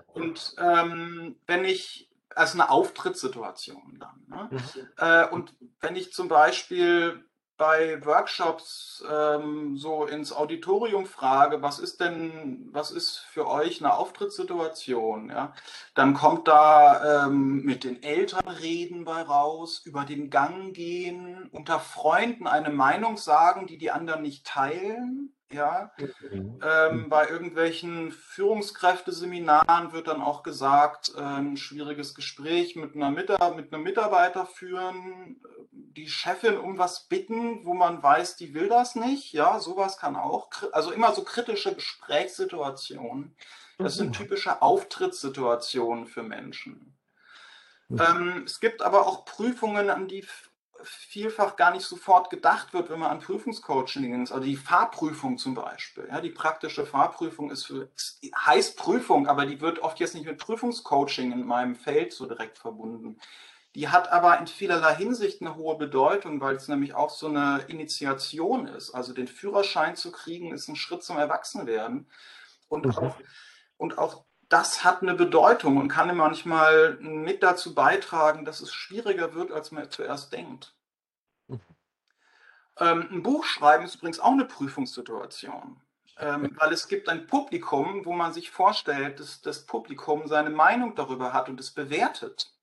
Und 0.08 0.54
ähm, 0.58 1.36
wenn 1.46 1.64
ich, 1.64 2.10
also 2.34 2.60
eine 2.60 2.70
Auftrittssituation 2.70 3.98
dann. 3.98 4.24
Ne? 4.26 4.48
Mhm. 4.50 4.88
Äh, 4.98 5.28
und 5.28 5.54
wenn 5.80 5.96
ich 5.96 6.12
zum 6.12 6.28
Beispiel 6.28 7.24
bei 7.58 8.04
Workshops 8.06 9.04
ähm, 9.10 9.76
so 9.76 10.06
ins 10.06 10.32
Auditorium 10.32 11.06
frage, 11.06 11.60
was 11.60 11.80
ist 11.80 12.00
denn, 12.00 12.68
was 12.72 12.92
ist 12.92 13.18
für 13.18 13.48
euch 13.48 13.82
eine 13.82 13.94
Auftrittssituation, 13.94 15.28
ja, 15.28 15.52
dann 15.94 16.14
kommt 16.14 16.48
da 16.48 17.26
ähm, 17.26 17.62
mit 17.64 17.84
den 17.84 18.02
Eltern 18.02 18.48
reden 18.48 19.04
bei 19.04 19.20
raus, 19.22 19.82
über 19.84 20.04
den 20.04 20.30
Gang 20.30 20.72
gehen, 20.72 21.48
unter 21.52 21.80
Freunden 21.80 22.46
eine 22.46 22.70
Meinung 22.70 23.16
sagen, 23.16 23.66
die 23.66 23.76
die 23.76 23.90
anderen 23.90 24.22
nicht 24.22 24.46
teilen, 24.46 25.34
ja, 25.50 25.92
mhm. 26.30 26.60
ähm, 26.62 27.08
bei 27.08 27.28
irgendwelchen 27.28 28.12
Führungskräfteseminaren 28.12 29.92
wird 29.92 30.08
dann 30.08 30.20
auch 30.20 30.42
gesagt, 30.42 31.12
äh, 31.16 31.20
ein 31.20 31.56
schwieriges 31.56 32.14
Gespräch 32.14 32.76
mit, 32.76 32.94
einer 32.94 33.10
mit 33.10 33.30
einem 33.30 33.82
Mitarbeiter 33.82 34.44
führen, 34.44 35.40
die 35.70 36.08
Chefin 36.08 36.58
um 36.58 36.76
was 36.76 37.08
bitten, 37.08 37.64
wo 37.64 37.72
man 37.72 38.02
weiß, 38.02 38.36
die 38.36 38.52
will 38.52 38.68
das 38.68 38.94
nicht. 38.94 39.32
Ja, 39.32 39.58
sowas 39.58 39.96
kann 39.96 40.16
auch, 40.16 40.50
also 40.72 40.92
immer 40.92 41.12
so 41.14 41.24
kritische 41.24 41.74
Gesprächssituationen. 41.74 43.34
Das 43.78 43.94
sind 43.94 44.08
mhm. 44.08 44.12
typische 44.12 44.60
Auftrittssituationen 44.60 46.06
für 46.06 46.22
Menschen. 46.22 46.98
Mhm. 47.88 48.00
Ähm, 48.00 48.42
es 48.44 48.60
gibt 48.60 48.82
aber 48.82 49.06
auch 49.06 49.24
Prüfungen, 49.24 49.88
an 49.88 50.08
die 50.08 50.26
vielfach 50.82 51.56
gar 51.56 51.72
nicht 51.72 51.84
sofort 51.84 52.30
gedacht 52.30 52.72
wird, 52.72 52.90
wenn 52.90 52.98
man 52.98 53.10
an 53.10 53.20
Prüfungscoaching 53.20 54.02
denkt. 54.02 54.32
Also 54.32 54.44
die 54.44 54.56
Fahrprüfung 54.56 55.38
zum 55.38 55.54
Beispiel. 55.54 56.08
Ja, 56.08 56.20
die 56.20 56.30
praktische 56.30 56.86
Fahrprüfung 56.86 57.50
ist 57.50 57.66
für, 57.66 57.90
heißt 58.34 58.76
Prüfung, 58.76 59.26
aber 59.26 59.46
die 59.46 59.60
wird 59.60 59.80
oft 59.80 59.98
jetzt 60.00 60.14
nicht 60.14 60.26
mit 60.26 60.38
Prüfungscoaching 60.38 61.32
in 61.32 61.44
meinem 61.44 61.74
Feld 61.74 62.12
so 62.12 62.26
direkt 62.26 62.58
verbunden. 62.58 63.18
Die 63.74 63.88
hat 63.88 64.10
aber 64.10 64.38
in 64.38 64.46
vielerlei 64.46 64.94
Hinsicht 64.94 65.40
eine 65.40 65.56
hohe 65.56 65.76
Bedeutung, 65.76 66.40
weil 66.40 66.56
es 66.56 66.68
nämlich 66.68 66.94
auch 66.94 67.10
so 67.10 67.28
eine 67.28 67.64
Initiation 67.68 68.66
ist. 68.66 68.90
Also 68.90 69.12
den 69.12 69.28
Führerschein 69.28 69.94
zu 69.94 70.10
kriegen, 70.10 70.52
ist 70.52 70.68
ein 70.68 70.76
Schritt 70.76 71.02
zum 71.02 71.18
Erwachsenwerden. 71.18 72.10
Und, 72.68 72.86
mhm. 72.86 72.98
auch, 72.98 73.16
und 73.76 73.98
auch 73.98 74.24
das 74.48 74.82
hat 74.82 75.02
eine 75.02 75.14
Bedeutung 75.14 75.76
und 75.76 75.88
kann 75.88 76.14
manchmal 76.16 76.96
mit 77.00 77.42
dazu 77.42 77.74
beitragen, 77.74 78.44
dass 78.44 78.60
es 78.60 78.72
schwieriger 78.72 79.34
wird, 79.34 79.52
als 79.52 79.72
man 79.72 79.90
zuerst 79.90 80.32
denkt. 80.32 80.74
Mhm. 81.48 81.60
Ähm, 82.78 83.08
ein 83.10 83.22
Buch 83.22 83.44
schreiben 83.44 83.84
ist 83.84 83.96
übrigens 83.96 84.20
auch 84.20 84.32
eine 84.32 84.46
Prüfungssituation, 84.46 85.80
ähm, 86.18 86.56
weil 86.56 86.72
es 86.72 86.88
gibt 86.88 87.08
ein 87.08 87.26
Publikum, 87.26 88.04
wo 88.04 88.12
man 88.12 88.32
sich 88.32 88.50
vorstellt, 88.50 89.20
dass 89.20 89.42
das 89.42 89.66
Publikum 89.66 90.28
seine 90.28 90.50
Meinung 90.50 90.94
darüber 90.94 91.32
hat 91.32 91.48
und 91.48 91.60
es 91.60 91.72
bewertet. 91.72 92.54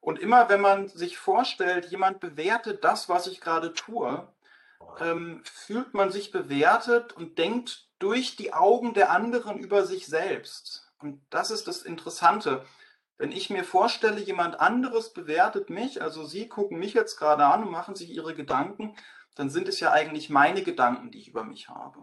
Und 0.00 0.18
immer 0.18 0.48
wenn 0.48 0.60
man 0.60 0.88
sich 0.88 1.18
vorstellt, 1.18 1.86
jemand 1.86 2.20
bewertet 2.20 2.84
das, 2.84 3.08
was 3.08 3.26
ich 3.26 3.40
gerade 3.40 3.74
tue, 3.74 4.26
ähm, 4.98 5.42
fühlt 5.44 5.92
man 5.92 6.10
sich 6.10 6.30
bewertet 6.30 7.12
und 7.12 7.38
denkt 7.38 7.88
durch 7.98 8.36
die 8.36 8.52
Augen 8.52 8.94
der 8.94 9.10
anderen 9.10 9.58
über 9.58 9.84
sich 9.84 10.06
selbst. 10.06 10.89
Und 11.00 11.20
das 11.30 11.50
ist 11.50 11.66
das 11.66 11.82
Interessante. 11.82 12.64
Wenn 13.16 13.32
ich 13.32 13.50
mir 13.50 13.64
vorstelle, 13.64 14.20
jemand 14.20 14.60
anderes 14.60 15.12
bewertet 15.12 15.70
mich, 15.70 16.02
also 16.02 16.24
Sie 16.24 16.48
gucken 16.48 16.78
mich 16.78 16.94
jetzt 16.94 17.16
gerade 17.16 17.44
an 17.44 17.64
und 17.64 17.70
machen 17.70 17.94
sich 17.94 18.10
Ihre 18.10 18.34
Gedanken, 18.34 18.96
dann 19.34 19.50
sind 19.50 19.68
es 19.68 19.80
ja 19.80 19.92
eigentlich 19.92 20.30
meine 20.30 20.62
Gedanken, 20.62 21.10
die 21.10 21.18
ich 21.18 21.28
über 21.28 21.44
mich 21.44 21.68
habe. 21.68 22.00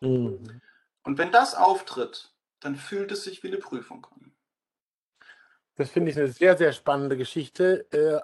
Mhm. 0.00 0.60
Und 1.04 1.18
wenn 1.18 1.32
das 1.32 1.54
auftritt, 1.54 2.32
dann 2.60 2.76
fühlt 2.76 3.12
es 3.12 3.24
sich 3.24 3.42
wie 3.42 3.48
eine 3.48 3.58
Prüfung 3.58 4.06
an. 4.14 4.32
Das 5.76 5.90
finde 5.90 6.10
ich 6.10 6.18
eine 6.18 6.28
sehr, 6.28 6.56
sehr 6.56 6.72
spannende 6.72 7.16
Geschichte. 7.16 7.90
Äh, 7.92 8.20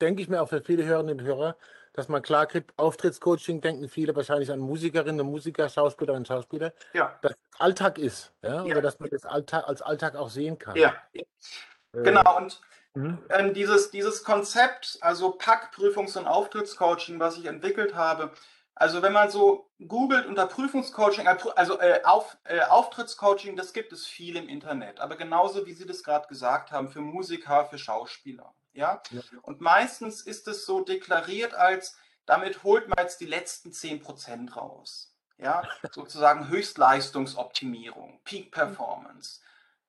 denke 0.00 0.22
ich 0.22 0.28
mir 0.28 0.42
auch 0.42 0.48
für 0.48 0.62
viele 0.62 0.84
Hörerinnen 0.84 1.20
und 1.20 1.24
Hörer, 1.24 1.56
dass 1.92 2.08
man 2.08 2.22
klar 2.22 2.46
kriegt, 2.46 2.72
Auftrittscoaching 2.76 3.60
denken 3.60 3.88
viele 3.88 4.14
wahrscheinlich 4.14 4.50
an 4.50 4.60
Musikerinnen 4.60 5.20
und 5.20 5.26
Musiker, 5.26 5.68
Schauspielerinnen 5.68 6.22
und 6.22 6.28
Schauspieler, 6.28 6.72
ja. 6.92 7.18
dass 7.22 7.34
Alltag 7.58 7.98
ist, 7.98 8.32
ja? 8.42 8.64
ja. 8.64 8.72
oder 8.72 8.82
dass 8.82 8.98
man 9.00 9.10
das 9.10 9.24
Alltag, 9.24 9.64
als 9.66 9.82
Alltag 9.82 10.16
auch 10.16 10.30
sehen 10.30 10.58
kann. 10.58 10.76
Ja, 10.76 10.94
äh, 11.12 11.24
genau. 11.92 12.36
Und 12.36 12.60
mhm. 12.94 13.18
ähm, 13.30 13.54
dieses, 13.54 13.90
dieses 13.90 14.24
Konzept, 14.24 14.98
also 15.00 15.32
PAC, 15.32 15.72
Prüfungs- 15.74 16.16
und 16.16 16.26
Auftrittscoaching, 16.26 17.18
was 17.18 17.36
ich 17.38 17.46
entwickelt 17.46 17.94
habe, 17.94 18.32
also 18.80 19.02
wenn 19.02 19.12
man 19.12 19.30
so 19.30 19.68
googelt 19.86 20.26
unter 20.26 20.46
Prüfungscoaching, 20.46 21.26
äh, 21.26 21.36
also 21.54 21.78
äh, 21.80 22.00
auf, 22.04 22.38
äh, 22.44 22.60
Auftrittscoaching, 22.62 23.54
das 23.54 23.74
gibt 23.74 23.92
es 23.92 24.06
viel 24.06 24.36
im 24.36 24.48
Internet, 24.48 25.00
aber 25.00 25.16
genauso 25.16 25.66
wie 25.66 25.74
Sie 25.74 25.86
das 25.86 26.02
gerade 26.02 26.26
gesagt 26.28 26.72
haben, 26.72 26.88
für 26.88 27.02
Musiker, 27.02 27.66
für 27.66 27.76
Schauspieler. 27.78 28.54
Ja? 28.72 29.02
ja? 29.10 29.20
Und 29.42 29.60
meistens 29.60 30.22
ist 30.22 30.48
es 30.48 30.64
so 30.64 30.82
deklariert 30.82 31.54
als, 31.54 31.96
damit 32.26 32.62
holt 32.62 32.88
man 32.88 32.98
jetzt 32.98 33.20
die 33.20 33.26
letzten 33.26 33.70
10% 33.70 34.52
raus. 34.52 35.14
Ja, 35.38 35.62
sozusagen 35.92 36.48
Höchstleistungsoptimierung, 36.48 38.20
Peak 38.24 38.52
Performance. 38.52 39.40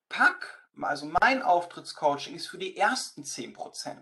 PAC, 0.10 0.70
also 0.82 1.12
mein 1.22 1.42
Auftrittscoaching, 1.42 2.36
ist 2.36 2.48
für 2.48 2.58
die 2.58 2.78
ersten 2.78 3.24
10%. 3.24 3.98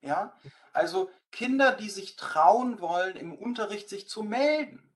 Ja, 0.00 0.32
also 0.72 1.10
Kinder, 1.32 1.72
die 1.72 1.90
sich 1.90 2.16
trauen 2.16 2.80
wollen, 2.80 3.16
im 3.16 3.34
Unterricht 3.34 3.88
sich 3.88 4.08
zu 4.08 4.22
melden. 4.22 4.87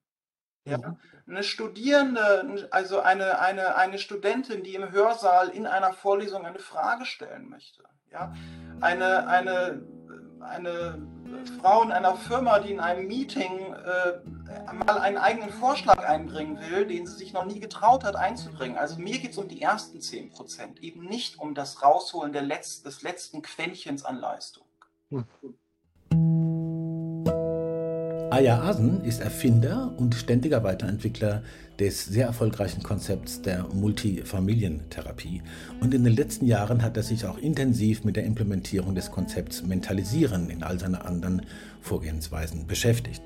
Ja? 0.65 0.79
Mhm. 0.79 0.97
Eine 1.27 1.43
Studierende, 1.43 2.69
also 2.71 3.01
eine, 3.01 3.39
eine, 3.39 3.77
eine 3.77 3.99
Studentin, 3.99 4.63
die 4.63 4.75
im 4.75 4.91
Hörsaal 4.91 5.49
in 5.49 5.67
einer 5.67 5.93
Vorlesung 5.93 6.45
eine 6.45 6.59
Frage 6.59 7.05
stellen 7.05 7.49
möchte. 7.49 7.85
Ja? 8.11 8.33
Eine, 8.81 9.29
eine, 9.29 9.83
eine 10.41 11.07
Frau 11.61 11.83
in 11.83 11.93
einer 11.93 12.17
Firma, 12.17 12.59
die 12.59 12.73
in 12.73 12.81
einem 12.81 13.07
Meeting 13.07 13.73
äh, 13.73 14.21
mal 14.87 14.99
einen 14.99 15.17
eigenen 15.17 15.51
Vorschlag 15.51 16.07
einbringen 16.07 16.59
will, 16.69 16.87
den 16.87 17.07
sie 17.07 17.17
sich 17.17 17.33
noch 17.33 17.47
nie 17.47 17.61
getraut 17.61 18.05
hat 18.05 18.17
einzubringen. 18.17 18.77
Also 18.77 19.01
mir 19.01 19.19
geht 19.19 19.33
es 19.33 19.39
um 19.39 19.49
die 19.49 19.63
ersten 19.63 19.99
10%, 19.99 20.81
eben 20.81 21.05
nicht 21.05 21.39
um 21.39 21.55
das 21.55 21.83
Rausholen 21.83 22.33
der 22.33 22.43
Letz-, 22.43 22.83
des 22.83 23.03
letzten 23.03 23.43
Quäntchens 23.43 24.05
an 24.05 24.19
Leistung. 24.19 24.67
Hm. 25.11 25.25
Aya 28.33 28.63
Asen 28.63 29.05
ist 29.05 29.21
Erfinder 29.21 29.93
und 29.99 30.15
ständiger 30.15 30.65
Weiterentwickler 30.65 31.43
des 31.79 32.07
sehr 32.07 32.25
erfolgreichen 32.25 32.83
Konzepts 32.83 33.43
der 33.43 33.65
Multifamilientherapie. 33.75 35.43
Und 35.83 35.93
in 35.93 36.03
den 36.03 36.17
letzten 36.17 36.47
Jahren 36.47 36.83
hat 36.83 36.97
er 36.97 37.03
sich 37.03 37.27
auch 37.27 37.37
intensiv 37.37 38.05
mit 38.05 38.17
der 38.17 38.25
Implementierung 38.25 38.95
des 38.95 39.11
Konzepts 39.11 39.63
Mentalisieren 39.65 40.49
in 40.49 40.63
all 40.63 40.81
seinen 40.81 40.95
anderen 40.95 41.43
Vorgehensweisen 41.83 42.67
beschäftigt. 42.67 43.21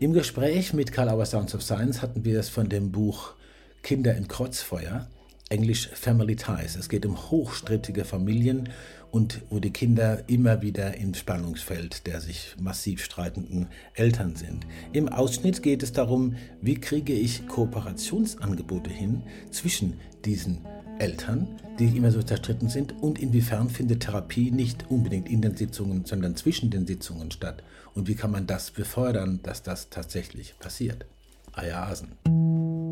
Im 0.00 0.14
Gespräch 0.14 0.72
mit 0.72 0.90
Karl 0.90 1.10
Auer 1.10 1.26
Sounds 1.26 1.54
of 1.54 1.62
Science 1.62 2.00
hatten 2.00 2.24
wir 2.24 2.40
es 2.40 2.48
von 2.48 2.70
dem 2.70 2.92
Buch 2.92 3.34
Kinder 3.82 4.16
im 4.16 4.26
Kreuzfeuer, 4.26 5.06
Englisch 5.50 5.90
Family 5.92 6.36
Ties. 6.36 6.76
Es 6.76 6.88
geht 6.88 7.04
um 7.04 7.30
hochstrittige 7.30 8.06
Familien 8.06 8.70
und 9.14 9.42
wo 9.48 9.60
die 9.60 9.70
Kinder 9.70 10.28
immer 10.28 10.60
wieder 10.60 10.96
im 10.96 11.14
Spannungsfeld 11.14 12.08
der 12.08 12.20
sich 12.20 12.56
massiv 12.58 13.04
streitenden 13.04 13.68
Eltern 13.94 14.34
sind. 14.34 14.66
Im 14.92 15.08
Ausschnitt 15.08 15.62
geht 15.62 15.84
es 15.84 15.92
darum, 15.92 16.34
wie 16.60 16.74
kriege 16.74 17.12
ich 17.12 17.46
Kooperationsangebote 17.46 18.90
hin 18.90 19.22
zwischen 19.52 20.00
diesen 20.24 20.66
Eltern, 20.98 21.46
die 21.78 21.96
immer 21.96 22.10
so 22.10 22.24
zerstritten 22.24 22.68
sind, 22.68 23.00
und 23.02 23.20
inwiefern 23.20 23.70
findet 23.70 24.00
Therapie 24.00 24.50
nicht 24.50 24.90
unbedingt 24.90 25.28
in 25.28 25.42
den 25.42 25.56
Sitzungen, 25.56 26.04
sondern 26.04 26.34
zwischen 26.34 26.70
den 26.70 26.84
Sitzungen 26.84 27.30
statt? 27.30 27.62
Und 27.94 28.08
wie 28.08 28.16
kann 28.16 28.32
man 28.32 28.48
das 28.48 28.72
befördern, 28.72 29.38
dass 29.44 29.62
das 29.62 29.90
tatsächlich 29.90 30.58
passiert? 30.58 31.06
Aya 31.52 31.84
Asen. 31.84 32.83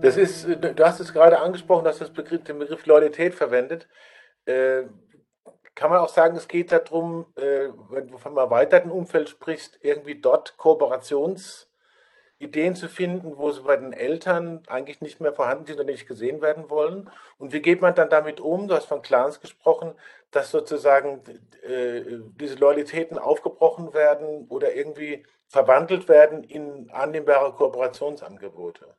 Das 0.00 0.16
ist, 0.16 0.46
du 0.46 0.84
hast 0.84 1.00
es 1.00 1.12
gerade 1.12 1.38
angesprochen, 1.38 1.84
dass 1.84 1.98
das 1.98 2.12
Begriff, 2.12 2.44
den 2.44 2.58
Begriff 2.58 2.86
Loyalität 2.86 3.34
verwendet. 3.34 3.88
Äh, 4.44 4.84
kann 5.74 5.90
man 5.90 6.00
auch 6.00 6.08
sagen, 6.08 6.36
es 6.36 6.48
geht 6.48 6.72
darum, 6.72 7.26
äh, 7.36 7.68
wenn 7.90 8.08
du 8.08 8.18
vom 8.18 8.36
erweiterten 8.36 8.90
Umfeld 8.90 9.28
sprichst, 9.28 9.78
irgendwie 9.82 10.20
dort 10.20 10.56
Kooperationsideen 10.56 12.74
zu 12.74 12.88
finden, 12.88 13.36
wo 13.36 13.50
sie 13.50 13.62
bei 13.62 13.76
den 13.76 13.92
Eltern 13.92 14.62
eigentlich 14.68 15.00
nicht 15.00 15.20
mehr 15.20 15.34
vorhanden 15.34 15.66
sind 15.66 15.76
oder 15.76 15.84
nicht 15.84 16.08
gesehen 16.08 16.40
werden 16.40 16.70
wollen. 16.70 17.10
Und 17.38 17.52
wie 17.52 17.60
geht 17.60 17.82
man 17.82 17.94
dann 17.94 18.10
damit 18.10 18.40
um? 18.40 18.68
Du 18.68 18.74
hast 18.74 18.86
von 18.86 19.02
Clans 19.02 19.40
gesprochen, 19.40 19.94
dass 20.30 20.50
sozusagen 20.50 21.22
äh, 21.62 22.02
diese 22.40 22.56
Loyalitäten 22.56 23.18
aufgebrochen 23.18 23.92
werden 23.94 24.46
oder 24.48 24.74
irgendwie 24.74 25.24
verwandelt 25.48 26.08
werden 26.08 26.42
in 26.42 26.90
annehmbare 26.90 27.52
Kooperationsangebote. 27.52 28.96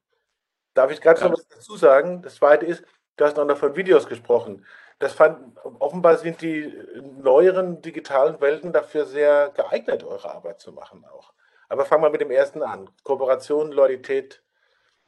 Darf 0.77 0.91
ich 0.91 1.01
gerade 1.01 1.19
ja. 1.19 1.27
noch 1.27 1.33
was 1.33 1.47
dazu 1.47 1.75
sagen? 1.75 2.21
Das 2.21 2.35
zweite 2.35 2.67
ist, 2.67 2.83
du 3.15 3.25
hast 3.25 3.35
noch 3.35 3.57
von 3.57 3.75
Videos 3.75 4.07
gesprochen. 4.07 4.63
Das 4.99 5.13
fand, 5.13 5.57
offenbar 5.79 6.17
sind 6.17 6.39
die 6.43 6.71
neueren 7.19 7.81
digitalen 7.81 8.39
Welten 8.41 8.73
dafür 8.73 9.05
sehr 9.05 9.51
geeignet, 9.55 10.03
eure 10.03 10.29
Arbeit 10.29 10.59
zu 10.59 10.71
machen 10.71 11.03
auch. 11.05 11.33
Aber 11.67 11.83
fangen 11.83 12.03
wir 12.03 12.11
mit 12.11 12.21
dem 12.21 12.29
ersten 12.29 12.61
an. 12.61 12.91
Kooperation, 13.03 13.71
Loyalität. 13.71 14.43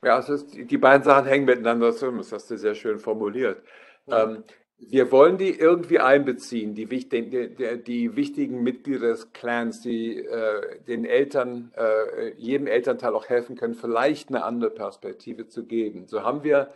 Ja, 0.04 0.16
also 0.16 0.38
die 0.38 0.78
beiden 0.80 1.04
Sachen 1.04 1.28
hängen 1.28 1.46
miteinander 1.46 1.92
zusammen. 1.92 2.18
Das 2.18 2.32
hast 2.32 2.50
du 2.50 2.58
sehr 2.58 2.74
schön 2.74 2.98
formuliert. 2.98 3.64
Ja. 4.08 4.24
Ähm, 4.24 4.44
wir 4.80 5.12
wollen 5.12 5.38
die 5.38 5.52
irgendwie 5.52 6.00
einbeziehen, 6.00 6.74
die, 6.74 6.86
die, 6.86 7.84
die 7.84 8.16
wichtigen 8.16 8.64
Mitglieder 8.64 9.10
des 9.10 9.34
Clans, 9.34 9.82
die 9.82 10.20
äh, 10.20 10.80
den 10.88 11.04
Eltern, 11.06 11.74
äh, 11.76 12.32
jedem 12.38 12.66
Elternteil 12.68 13.14
auch 13.14 13.28
helfen 13.28 13.58
können, 13.58 13.76
vielleicht 13.76 14.30
eine 14.30 14.44
andere 14.44 14.72
Perspektive 14.72 15.48
zu 15.48 15.66
geben. 15.66 16.08
So 16.08 16.24
haben 16.24 16.44
wir, 16.44 16.70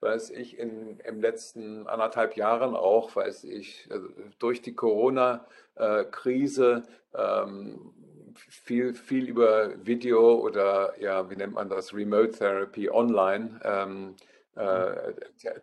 weiß 0.00 0.30
ich, 0.30 0.58
in, 0.58 1.00
im 1.00 1.20
letzten 1.20 1.86
anderthalb 1.88 2.36
Jahren 2.36 2.76
auch, 2.76 3.16
weiß 3.16 3.42
ich, 3.44 3.88
also 3.90 4.08
durch 4.38 4.62
die 4.62 4.74
Corona-Krise 4.74 6.84
ähm, 7.14 7.92
viel, 8.36 8.94
viel 8.94 9.28
über 9.28 9.72
Video 9.84 10.36
oder, 10.36 10.94
ja, 11.00 11.28
wie 11.28 11.36
nennt 11.36 11.54
man 11.54 11.68
das, 11.68 11.92
Remote 11.92 12.30
Therapy, 12.30 12.88
Online 12.88 13.60
ähm, 13.64 14.14
äh, 14.54 15.12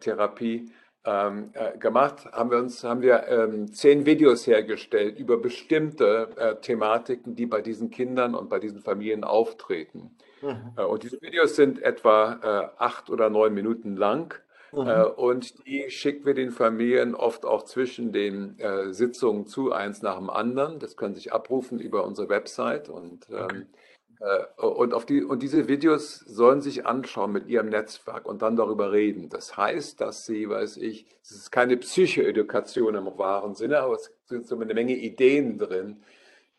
Therapie 0.02 0.70
ähm, 1.06 1.52
äh, 1.54 1.78
gemacht, 1.78 2.26
haben 2.32 2.52
wir 2.52 2.58
uns 2.58 2.84
haben 2.84 3.02
wir 3.02 3.28
ähm, 3.28 3.72
zehn 3.72 4.06
Videos 4.06 4.48
hergestellt 4.48 5.20
über 5.20 5.38
bestimmte 5.38 6.30
äh, 6.36 6.56
Thematiken, 6.56 7.36
die 7.36 7.46
bei 7.46 7.62
diesen 7.62 7.92
Kindern 7.92 8.36
und 8.36 8.50
bei 8.50 8.60
diesen 8.60 8.80
Familien 8.80 9.24
auftreten. 9.24 10.16
Mhm. 10.42 10.74
Äh, 10.78 10.84
und 10.84 11.04
diese 11.04 11.22
Videos 11.22 11.56
sind 11.56 11.82
etwa 11.82 12.40
äh, 12.42 12.82
acht 12.82 13.10
oder 13.10 13.30
neun 13.30 13.54
Minuten 13.54 13.96
lang. 13.96 14.34
Mhm. 14.72 14.88
Äh, 14.88 15.04
und 15.04 15.66
die 15.66 15.90
schicken 15.90 16.26
wir 16.26 16.34
den 16.34 16.52
Familien 16.52 17.16
oft 17.16 17.46
auch 17.46 17.64
zwischen 17.64 18.12
den 18.12 18.58
äh, 18.60 18.94
Sitzungen 18.94 19.46
zu, 19.46 19.72
eins 19.72 20.02
nach 20.02 20.18
dem 20.18 20.30
anderen. 20.30 20.80
Das 20.80 20.98
können 20.98 21.14
sich 21.14 21.34
abrufen 21.34 21.80
über 21.80 22.04
unsere 22.06 22.30
Website 22.30 22.90
und 22.90 23.28
ähm, 23.30 23.44
okay. 23.44 23.58
Äh, 23.58 23.66
und, 24.58 24.94
auf 24.94 25.06
die, 25.06 25.24
und 25.24 25.44
diese 25.44 25.68
Videos 25.68 26.20
sollen 26.20 26.62
sich 26.62 26.86
anschauen 26.86 27.32
mit 27.32 27.48
ihrem 27.48 27.70
Netzwerk 27.70 28.26
und 28.26 28.42
dann 28.42 28.56
darüber 28.56 28.92
reden. 28.92 29.30
Das 29.30 29.58
heißt, 29.58 30.00
dass 30.00 30.26
sie, 30.26 30.50
weiß 30.50 30.78
ich, 30.78 31.06
es 31.22 31.32
ist 31.32 31.52
keine 31.52 31.78
Psychoedukation 31.78 32.96
im 32.96 33.06
wahren 33.18 33.56
Sinne, 33.56 33.80
aber 33.80 33.96
es 33.96 34.12
sind 34.26 34.48
so 34.48 34.60
eine 34.60 34.74
Menge 34.74 34.96
Ideen 34.96 35.58
drin 35.58 36.04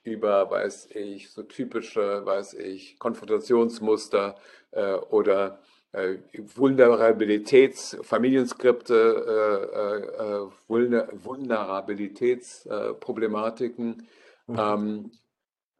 über, 0.07 0.51
weiß 0.51 0.89
ich, 0.95 1.31
so 1.31 1.43
typische, 1.43 2.25
weiß 2.25 2.55
ich, 2.55 2.99
Konfrontationsmuster 2.99 4.37
äh, 4.71 4.95
oder 4.95 5.59
äh, 5.93 6.15
Vulnerabilitäts-, 6.55 8.03
Familienskripte, 8.03 9.69
äh, 9.75 9.99
äh, 10.23 10.47
Vulner 10.69 11.09
Vulnerabilitätsproblematiken. 11.13 14.09
Mhm. 14.47 14.59
Ähm, 14.59 15.11
äh, 15.13 15.17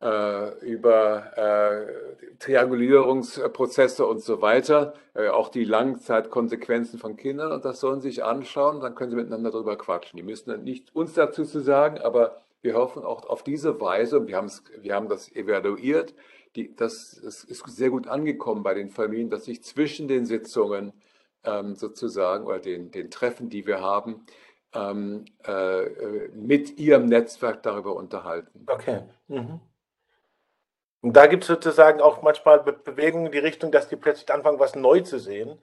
über 0.01 1.37
äh, 1.37 2.37
Triangulierungsprozesse 2.39 4.07
und 4.07 4.21
so 4.23 4.43
weiter, 4.43 4.93
äh, 5.15 5.29
auch 5.29 5.49
die 5.49 5.65
Langzeitkonsequenzen 5.65 6.99
von 6.99 7.17
Kindern 7.17 7.51
und 7.53 7.65
das 7.65 7.81
sollen 7.81 8.03
sie 8.03 8.11
sich 8.11 8.23
anschauen, 8.23 8.81
dann 8.81 8.95
können 8.95 9.11
sie 9.11 9.17
miteinander 9.17 9.51
darüber 9.51 9.77
quatschen. 9.77 10.19
Die 10.19 10.23
müssen 10.23 10.63
nicht 10.65 10.95
uns 10.95 11.15
dazu 11.15 11.45
zu 11.45 11.61
sagen, 11.61 11.99
aber 11.99 12.43
wir 12.61 12.75
hoffen 12.75 13.05
auch 13.05 13.25
auf 13.27 13.43
diese 13.43 13.81
Weise, 13.81 14.21
und 14.21 14.29
wir, 14.29 14.47
wir 14.81 14.95
haben 14.95 15.09
das 15.09 15.33
evaluiert, 15.33 16.15
die, 16.57 16.75
das, 16.75 17.19
das 17.23 17.45
ist 17.45 17.67
sehr 17.67 17.91
gut 17.91 18.07
angekommen 18.07 18.63
bei 18.63 18.75
den 18.75 18.91
Familien, 18.91 19.31
dass 19.31 19.45
sich 19.45 19.63
zwischen 19.63 20.09
den 20.09 20.27
Sitzungen 20.27 20.93
ähm, 21.45 21.75
sozusagen 21.75 22.45
oder 22.45 22.59
den, 22.59 22.91
den 22.91 23.11
Treffen, 23.11 23.49
die 23.49 23.67
wir 23.67 23.81
haben, 23.81 24.27
ähm, 24.75 25.25
äh, 25.45 26.29
mit 26.35 26.79
ihrem 26.79 27.07
Netzwerk 27.07 27.63
darüber 27.63 27.95
unterhalten. 27.95 28.67
Okay. 28.67 29.03
Mhm. 29.29 29.61
Und 31.07 31.13
da 31.13 31.29
gibt 31.29 31.45
es 31.45 31.47
sozusagen 31.47 32.01
auch 32.01 32.23
manchmal 32.23 32.59
Bewegungen 32.65 33.27
in 33.27 33.33
die 33.33 33.39
Richtung, 33.39 33.71
dass 33.71 33.87
die 33.87 33.95
plötzlich 33.95 34.29
anfangen, 34.33 34.59
was 34.59 34.75
neu 34.75 35.03
zu 35.03 35.21
sehen. 35.21 35.57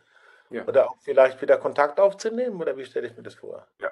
Ja. 0.49 0.65
Oder 0.65 0.89
auch 0.89 0.95
vielleicht 1.01 1.41
wieder 1.41 1.57
Kontakt 1.57 1.99
aufzunehmen. 1.99 2.61
Oder 2.61 2.77
wie 2.77 2.85
stelle 2.85 3.07
ich 3.07 3.17
mir 3.17 3.23
das 3.23 3.33
vor? 3.33 3.67
Ja. 3.81 3.91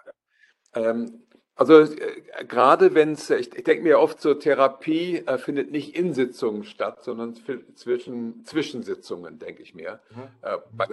Ähm, 0.76 1.24
also 1.56 1.82
äh, 1.82 2.46
gerade 2.48 2.96
wenn 2.96 3.12
es, 3.12 3.30
ich, 3.30 3.54
ich 3.54 3.66
denke 3.66 3.84
mir 3.84 4.00
oft 4.00 4.22
so, 4.22 4.34
Therapie 4.34 5.26
äh, 5.28 5.38
findet 5.38 5.72
nicht 5.72 5.94
in 5.94 6.14
Sitzungen 6.14 6.64
statt, 6.64 7.04
sondern 7.04 7.36
zwischen 7.76 8.46
Zwischensitzungen, 8.46 9.38
denke 9.38 9.62
ich 9.62 9.76
mir. 9.76 10.00
Mhm. 10.12 10.24
Äh, 10.44 10.58
bei, 10.72 10.88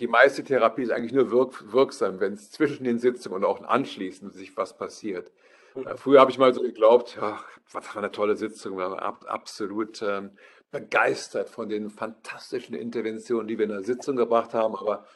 die 0.00 0.08
meiste 0.08 0.42
Therapie 0.42 0.82
ist 0.82 0.90
eigentlich 0.90 1.12
nur 1.12 1.30
wirk, 1.30 1.70
wirksam, 1.72 2.18
wenn 2.18 2.32
es 2.32 2.50
zwischen 2.50 2.82
den 2.82 2.98
Sitzungen 2.98 3.36
und 3.36 3.44
auch 3.44 3.62
anschließend 3.62 4.34
sich 4.34 4.56
was 4.56 4.76
passiert. 4.76 5.30
Äh, 5.74 5.96
früher 5.96 6.20
habe 6.20 6.30
ich 6.30 6.38
mal 6.38 6.52
so 6.54 6.62
geglaubt, 6.62 7.18
ach, 7.20 7.44
was 7.72 7.86
für 7.86 7.98
eine 7.98 8.10
tolle 8.10 8.36
Sitzung, 8.36 8.76
wir 8.76 8.90
waren 8.90 8.98
ab, 8.98 9.24
absolut 9.28 10.02
ähm, 10.02 10.32
begeistert 10.70 11.48
von 11.48 11.68
den 11.68 11.90
fantastischen 11.90 12.74
Interventionen, 12.74 13.48
die 13.48 13.58
wir 13.58 13.64
in 13.64 13.72
der 13.72 13.82
Sitzung 13.82 14.16
gebracht 14.16 14.54
haben, 14.54 14.76
aber 14.76 15.06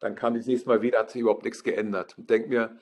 dann 0.00 0.14
kam 0.14 0.34
ich 0.34 0.42
das 0.42 0.46
nächste 0.46 0.68
Mal 0.68 0.82
wieder, 0.82 1.00
hat 1.00 1.10
sich 1.10 1.22
überhaupt 1.22 1.44
nichts 1.44 1.64
geändert. 1.64 2.16
Und 2.16 2.30
denke 2.30 2.48
mir, 2.48 2.78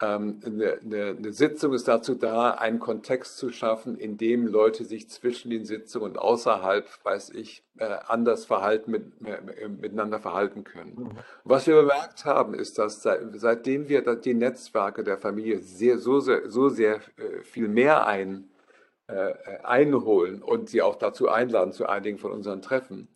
ähm, 0.00 0.40
eine, 0.44 0.78
eine, 0.80 1.16
eine, 1.18 1.32
Sitzung 1.32 1.72
ist 1.72 1.88
dazu 1.88 2.14
da, 2.14 2.50
einen 2.52 2.78
Kontext 2.78 3.36
zu 3.36 3.50
schaffen, 3.50 3.98
in 3.98 4.16
dem 4.16 4.46
Leute 4.46 4.84
sich 4.84 5.08
zwischen 5.08 5.50
den 5.50 5.64
Sitzungen 5.64 6.12
und 6.12 6.18
außerhalb, 6.18 6.86
weiß 7.02 7.30
ich, 7.30 7.64
äh, 7.78 7.96
anders 8.06 8.44
verhalten, 8.44 8.92
mit, 8.92 9.02
äh, 9.26 9.68
miteinander 9.68 10.20
verhalten 10.20 10.62
können. 10.62 10.94
Mhm. 10.96 11.18
Was 11.42 11.66
wir 11.66 11.74
bemerkt 11.74 12.24
haben, 12.24 12.54
ist, 12.54 12.78
dass 12.78 13.02
seit, 13.02 13.20
seitdem 13.34 13.88
wir 13.88 14.02
die 14.16 14.34
Netzwerke 14.34 15.02
der 15.02 15.18
Familie 15.18 15.58
sehr, 15.58 15.98
so, 15.98 16.20
sehr, 16.20 16.48
so 16.48 16.68
sehr 16.68 16.96
äh, 17.16 17.42
viel 17.42 17.68
mehr 17.68 18.06
ein, 18.06 18.50
einholen 19.62 20.42
und 20.42 20.68
sie 20.68 20.82
auch 20.82 20.96
dazu 20.96 21.30
einladen 21.30 21.72
zu 21.72 21.86
einigen 21.86 22.18
von 22.18 22.30
unseren 22.30 22.60
Treffen, 22.60 23.08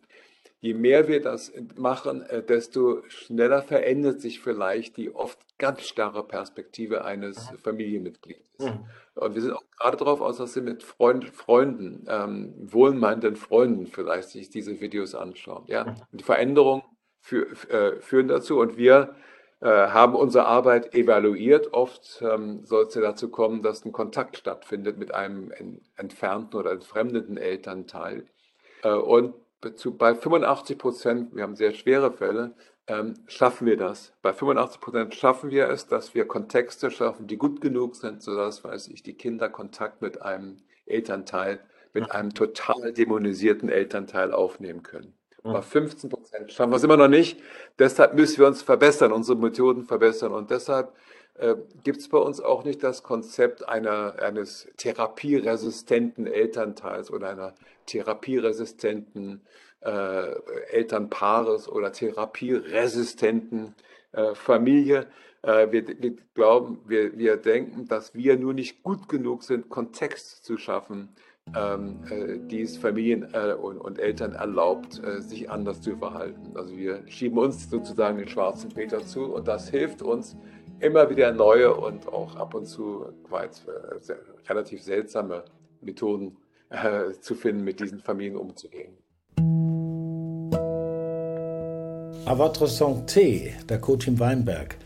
je 0.63 0.73
mehr 0.73 1.09
wir 1.09 1.21
das 1.21 1.51
machen, 1.75 2.21
äh, 2.21 2.41
desto 2.41 3.03
schneller 3.09 3.61
verändert 3.61 4.21
sich 4.21 4.39
vielleicht 4.39 4.95
die 4.95 5.13
oft 5.13 5.37
ganz 5.57 5.81
starre 5.81 6.23
Perspektive 6.23 7.03
eines. 7.03 7.49
Familienmitglieds. 7.61 8.59
Mhm. 8.59 8.85
Und 9.15 9.35
wir 9.35 9.41
sind 9.41 9.51
auch 9.51 9.63
gerade 9.77 9.97
darauf 9.97 10.21
aus, 10.21 10.37
dass 10.37 10.53
Sie 10.53 10.61
mit 10.61 10.81
Freund, 10.81 11.25
Freunden, 11.25 12.05
ähm, 12.07 12.53
wohlmeinenden 12.57 13.35
Freunden 13.35 13.87
vielleicht 13.87 14.29
sich 14.29 14.49
diese 14.49 14.79
Videos 14.79 15.15
anschauen. 15.15 15.65
Ja? 15.67 15.83
Mhm. 15.83 15.95
Und 16.11 16.21
die 16.21 16.23
Veränderungen 16.23 16.83
für, 17.19 17.45
äh, 17.69 17.99
führen 17.99 18.29
dazu 18.29 18.59
und 18.59 18.77
wir 18.77 19.15
äh, 19.59 19.67
haben 19.67 20.15
unsere 20.15 20.45
Arbeit 20.45 20.95
evaluiert. 20.95 21.73
Oft 21.73 22.23
ähm, 22.25 22.63
soll 22.63 22.85
es 22.85 22.95
ja 22.95 23.01
dazu 23.01 23.29
kommen, 23.29 23.63
dass 23.63 23.83
ein 23.83 23.91
Kontakt 23.91 24.37
stattfindet 24.37 24.97
mit 24.97 25.13
einem 25.13 25.51
entfernten 25.97 26.57
oder 26.57 26.71
entfremdeten 26.71 27.35
Elternteil. 27.35 28.25
Und 28.83 29.33
zu, 29.71 29.97
bei 29.97 30.15
85 30.15 30.77
Prozent, 30.77 31.35
wir 31.35 31.43
haben 31.43 31.55
sehr 31.55 31.73
schwere 31.73 32.11
Fälle, 32.11 32.53
ähm, 32.87 33.13
schaffen 33.27 33.65
wir 33.65 33.77
das. 33.77 34.13
Bei 34.21 34.33
85 34.33 34.81
Prozent 34.81 35.15
schaffen 35.15 35.51
wir 35.51 35.69
es, 35.69 35.87
dass 35.87 36.13
wir 36.13 36.27
Kontexte 36.27 36.91
schaffen, 36.91 37.27
die 37.27 37.37
gut 37.37 37.61
genug 37.61 37.95
sind, 37.95 38.21
sodass, 38.21 38.63
weiß 38.63 38.89
ich, 38.89 39.03
die 39.03 39.13
Kinder 39.13 39.49
Kontakt 39.49 40.01
mit 40.01 40.21
einem 40.21 40.57
Elternteil, 40.85 41.59
mit 41.93 42.11
einem 42.11 42.33
total 42.33 42.91
dämonisierten 42.91 43.69
Elternteil 43.69 44.33
aufnehmen 44.33 44.83
können. 44.83 45.13
Bei 45.43 45.61
15 45.61 46.09
Prozent 46.09 46.51
schaffen 46.53 46.71
wir 46.71 46.77
es 46.77 46.83
immer 46.83 46.95
noch 46.95 47.09
nicht. 47.09 47.39
Deshalb 47.77 48.13
müssen 48.13 48.39
wir 48.39 48.47
uns 48.47 48.61
verbessern, 48.61 49.11
unsere 49.11 49.37
Methoden 49.37 49.83
verbessern. 49.83 50.31
Und 50.31 50.49
deshalb 50.51 50.93
äh, 51.35 51.55
gibt 51.83 51.97
es 51.99 52.09
bei 52.09 52.17
uns 52.17 52.39
auch 52.39 52.63
nicht 52.63 52.83
das 52.83 53.03
Konzept 53.03 53.67
einer, 53.67 54.15
eines 54.19 54.67
therapieresistenten 54.77 56.27
Elternteils 56.27 57.11
oder 57.11 57.29
einer 57.29 57.53
therapieresistenten 57.87 59.41
äh, 59.81 60.31
Elternpaares 60.71 61.67
oder 61.67 61.91
therapieresistenten 61.91 63.75
äh, 64.11 64.35
Familie. 64.35 65.07
Äh, 65.41 65.71
wir, 65.71 65.87
wir, 65.87 66.15
glauben, 66.35 66.79
wir, 66.85 67.17
wir 67.17 67.37
denken, 67.37 67.87
dass 67.87 68.13
wir 68.13 68.37
nur 68.37 68.53
nicht 68.53 68.83
gut 68.83 69.09
genug 69.09 69.43
sind, 69.43 69.69
Kontext 69.69 70.45
zu 70.45 70.57
schaffen, 70.57 71.09
ähm, 71.55 71.99
äh, 72.09 72.39
die 72.47 72.61
es 72.61 72.77
Familien 72.77 73.27
äh, 73.33 73.53
und, 73.53 73.77
und, 73.77 73.99
Eltern 73.99 74.33
erlaubt, 74.33 75.01
äh, 75.03 75.21
sich 75.21 75.49
anders 75.49 75.81
zu 75.81 75.97
verhalten. 75.97 76.55
Also 76.55 76.77
wir 76.77 77.01
schieben 77.07 77.37
uns 77.37 77.69
sozusagen 77.69 78.17
den 78.17 78.29
schwarzen 78.29 78.69
Peter 78.69 79.05
zu 79.05 79.33
und 79.33 79.47
das 79.47 79.69
hilft 79.69 80.01
uns, 80.01 80.37
immer 80.79 81.09
wieder 81.09 81.31
neue 81.31 81.73
und 81.73 82.07
auch 82.07 82.35
ab 82.35 82.53
und 82.53 82.65
zu 82.65 83.05
quite, 83.23 83.61
relativ 84.47 84.81
seltsame 84.83 85.43
Methoden 85.81 86.37
äh, 86.69 87.11
zu 87.21 87.35
finden, 87.35 87.63
mit 87.63 87.79
diesen 87.79 87.99
Familien 87.99 88.37
umzugehen. 88.37 88.97
A 92.25 92.37
votre 92.37 92.67
santé, 92.67 93.51
der 93.67 93.79
Coach 93.79 94.07
im 94.07 94.19
Weinberg. 94.19 94.77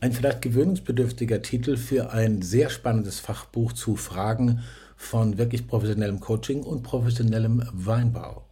Ein 0.00 0.12
vielleicht 0.12 0.42
gewöhnungsbedürftiger 0.42 1.42
Titel 1.42 1.76
für 1.76 2.10
ein 2.12 2.40
sehr 2.42 2.70
spannendes 2.70 3.20
Fachbuch 3.20 3.72
zu 3.72 3.96
Fragen 3.96 4.60
von 4.96 5.38
wirklich 5.38 5.66
professionellem 5.66 6.20
Coaching 6.20 6.62
und 6.62 6.82
professionellem 6.82 7.62
Weinbau. 7.72 8.44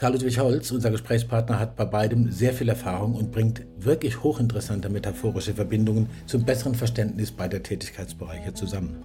Karl-Ludwig 0.00 0.38
Holz, 0.38 0.70
unser 0.70 0.90
Gesprächspartner, 0.90 1.58
hat 1.58 1.76
bei 1.76 1.84
beidem 1.84 2.32
sehr 2.32 2.54
viel 2.54 2.70
Erfahrung 2.70 3.14
und 3.14 3.32
bringt 3.32 3.66
wirklich 3.76 4.22
hochinteressante 4.22 4.88
metaphorische 4.88 5.52
Verbindungen 5.52 6.08
zum 6.24 6.46
besseren 6.46 6.74
Verständnis 6.74 7.30
beider 7.30 7.62
Tätigkeitsbereiche 7.62 8.54
zusammen. 8.54 9.04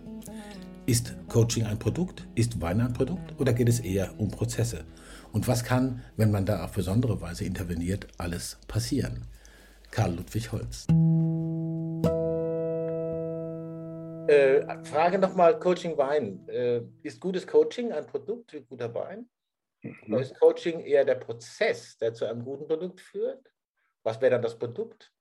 Ist 0.86 1.14
Coaching 1.28 1.66
ein 1.66 1.78
Produkt? 1.78 2.26
Ist 2.36 2.62
Wein 2.62 2.80
ein 2.80 2.94
Produkt? 2.94 3.38
Oder 3.42 3.52
geht 3.52 3.68
es 3.68 3.82
eher 3.82 4.18
um 4.18 4.32
Prozesse? 4.32 4.86
Und 5.34 5.50
was 5.50 5.66
kann, 5.66 6.02
wenn 6.16 6.32
man 6.32 6.46
da 6.46 6.64
auf 6.64 6.72
besondere 6.72 7.20
Weise 7.20 7.44
interveniert, 7.44 8.08
alles 8.18 8.58
passieren? 8.70 9.26
Karl 9.92 10.16
Ludwig 10.16 10.50
Holz. 10.54 10.88
Äh, 14.30 14.62
Frage 14.86 15.20
nochmal, 15.20 15.60
Coaching 15.60 15.98
Wein. 15.98 16.48
Äh, 16.48 16.84
ist 17.04 17.20
gutes 17.20 17.46
Coaching 17.46 17.92
ein 17.92 18.06
Produkt 18.06 18.54
wie 18.54 18.62
guter 18.62 18.94
Wein? 18.94 19.28
Mhm. 19.86 20.14
Oder 20.14 20.22
ist 20.22 20.40
Coaching 20.40 20.80
eher 20.82 21.06
der 21.06 21.16
Prozess, 21.16 21.98
der 21.98 22.14
zu 22.14 22.26
einem 22.26 22.44
guten 22.44 22.68
Produkt 22.68 23.02
führt? 23.02 23.52
Was 24.04 24.22
wäre 24.22 24.32
dann 24.32 24.42
das 24.42 24.58
Produkt? 24.58 25.12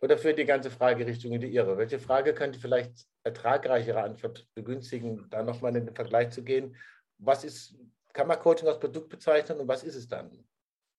Oder 0.00 0.18
führt 0.18 0.38
die 0.38 0.44
ganze 0.44 0.70
Fragerichtung 0.70 1.32
in 1.32 1.40
die 1.40 1.54
Irre? 1.54 1.78
Welche 1.78 1.98
Frage 1.98 2.34
könnte 2.34 2.58
vielleicht 2.58 3.06
ertragreichere 3.22 4.02
Antwort 4.02 4.46
begünstigen, 4.54 5.26
da 5.30 5.42
nochmal 5.42 5.76
in 5.76 5.86
den 5.86 5.94
Vergleich 5.94 6.30
zu 6.30 6.42
gehen? 6.42 6.76
Was 7.18 7.44
ist, 7.44 7.76
kann 8.12 8.26
man 8.26 8.38
Coaching 8.38 8.68
als 8.68 8.80
Produkt 8.80 9.08
bezeichnen 9.08 9.60
und 9.60 9.68
was 9.68 9.82
ist 9.82 9.94
es 9.94 10.08
dann? 10.08 10.44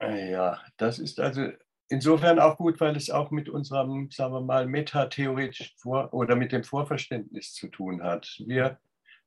Ja, 0.01 0.61
das 0.77 0.99
ist 0.99 1.19
also 1.19 1.49
insofern 1.87 2.39
auch 2.39 2.57
gut, 2.57 2.79
weil 2.79 2.95
es 2.95 3.09
auch 3.09 3.31
mit 3.31 3.47
unserem, 3.47 4.09
sagen 4.11 4.33
wir 4.33 4.41
mal, 4.41 4.65
metatheoretischen 4.65 5.77
Vor- 5.77 6.13
oder 6.13 6.35
mit 6.35 6.51
dem 6.51 6.63
Vorverständnis 6.63 7.53
zu 7.53 7.67
tun 7.67 8.01
hat. 8.03 8.41
Wir 8.45 8.79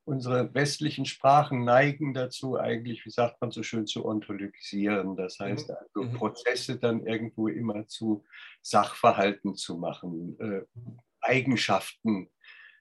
unsere 0.09 0.53
westlichen 0.55 1.05
Sprachen 1.05 1.65
neigen 1.65 2.15
dazu, 2.15 2.59
eigentlich, 2.59 3.05
wie 3.05 3.11
sagt 3.11 3.41
man 3.43 3.51
so 3.51 3.63
schön, 3.63 3.87
zu 3.87 4.07
ontologisieren. 4.07 5.17
Das 5.17 5.39
heißt, 5.39 5.69
mhm. 5.69 5.75
also 5.75 6.09
mhm. 6.09 6.15
Prozesse 6.15 6.79
dann 6.79 7.07
irgendwo 7.07 7.49
immer 7.49 7.87
zu 7.87 8.25
Sachverhalten 8.63 9.55
zu 9.55 9.77
machen, 9.77 10.39
äh, 10.41 10.63
Eigenschaften 11.21 12.31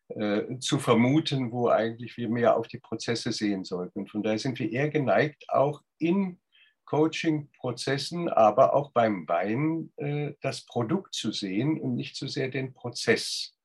äh, 0.07 0.57
zu 0.59 0.79
vermuten, 0.79 1.51
wo 1.51 1.67
eigentlich 1.67 2.15
wir 2.15 2.29
mehr 2.29 2.55
auf 2.55 2.67
die 2.69 2.79
Prozesse 2.79 3.33
sehen 3.33 3.65
sollten. 3.65 3.99
Und 3.99 4.09
von 4.09 4.23
daher 4.23 4.39
sind 4.39 4.57
wir 4.57 4.71
eher 4.71 4.89
geneigt, 4.89 5.43
auch 5.49 5.83
in 5.99 6.39
Coaching-Prozessen, 6.85 8.29
aber 8.29 8.73
auch 8.73 8.91
beim 8.91 9.27
Wein 9.27 9.91
äh, 9.97 10.31
das 10.39 10.65
Produkt 10.65 11.13
zu 11.13 11.33
sehen 11.33 11.81
und 11.81 11.95
nicht 11.95 12.15
so 12.15 12.27
sehr 12.27 12.47
den 12.47 12.73
Prozess. 12.73 13.57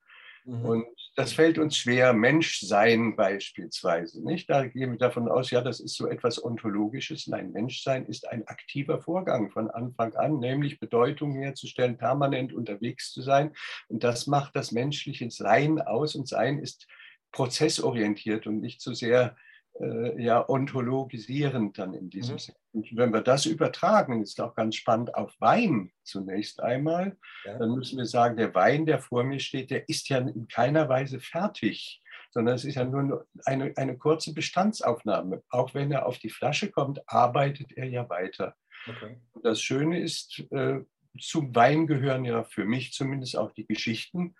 Mhm. 0.43 0.65
Und 0.65 1.02
das 1.15 1.33
fällt 1.33 1.59
uns 1.59 1.77
schwer, 1.77 2.13
Menschsein 2.13 3.15
beispielsweise. 3.15 4.25
Nicht? 4.25 4.49
Da 4.49 4.65
gehen 4.65 4.91
wir 4.91 4.97
davon 4.97 5.29
aus, 5.29 5.51
ja, 5.51 5.61
das 5.61 5.79
ist 5.79 5.95
so 5.95 6.07
etwas 6.07 6.43
Ontologisches. 6.43 7.27
Nein, 7.27 7.51
Menschsein 7.51 8.07
ist 8.07 8.27
ein 8.27 8.47
aktiver 8.47 8.99
Vorgang 8.99 9.51
von 9.51 9.69
Anfang 9.69 10.15
an, 10.15 10.39
nämlich 10.39 10.79
Bedeutung 10.79 11.35
herzustellen, 11.35 11.97
permanent 11.97 12.51
unterwegs 12.51 13.13
zu 13.13 13.21
sein. 13.21 13.53
Und 13.89 14.03
das 14.03 14.25
macht 14.25 14.55
das 14.55 14.71
menschliche 14.71 15.29
Sein 15.29 15.79
aus. 15.81 16.15
Und 16.15 16.27
Sein 16.27 16.57
ist 16.57 16.87
prozessorientiert 17.31 18.47
und 18.47 18.59
nicht 18.59 18.81
so 18.81 18.93
sehr 18.93 19.35
äh, 19.79 20.21
ja 20.21 20.47
ontologisierend 20.47 21.77
dann 21.77 21.93
in 21.93 22.09
diesem 22.09 22.35
mhm. 22.35 22.39
Sinne. 22.39 22.57
Und 22.73 22.95
wenn 22.95 23.13
wir 23.13 23.21
das 23.21 23.45
übertragen, 23.45 24.21
ist 24.21 24.39
auch 24.39 24.55
ganz 24.55 24.75
spannend 24.75 25.15
auf 25.15 25.33
Wein 25.39 25.91
zunächst 26.03 26.61
einmal, 26.61 27.17
ja. 27.45 27.57
dann 27.57 27.75
müssen 27.75 27.97
wir 27.97 28.05
sagen, 28.05 28.37
der 28.37 28.53
Wein, 28.53 28.85
der 28.85 28.99
vor 28.99 29.23
mir 29.23 29.39
steht, 29.39 29.71
der 29.71 29.87
ist 29.89 30.09
ja 30.09 30.17
in 30.17 30.47
keiner 30.47 30.89
Weise 30.89 31.19
fertig, 31.19 32.01
sondern 32.31 32.55
es 32.55 32.65
ist 32.65 32.75
ja 32.75 32.83
nur 32.83 33.27
eine, 33.45 33.73
eine 33.75 33.97
kurze 33.97 34.33
Bestandsaufnahme. 34.33 35.43
Auch 35.49 35.73
wenn 35.73 35.91
er 35.91 36.05
auf 36.05 36.17
die 36.17 36.29
Flasche 36.29 36.71
kommt, 36.71 37.01
arbeitet 37.07 37.71
er 37.73 37.87
ja 37.87 38.09
weiter. 38.09 38.55
Okay. 38.87 39.17
Das 39.43 39.61
Schöne 39.61 39.99
ist, 39.99 40.43
äh, 40.51 40.81
zum 41.19 41.53
Wein 41.55 41.87
gehören 41.87 42.25
ja 42.25 42.43
für 42.43 42.65
mich 42.65 42.91
zumindest 42.91 43.37
auch 43.37 43.51
die 43.51 43.67
Geschichten 43.67 44.35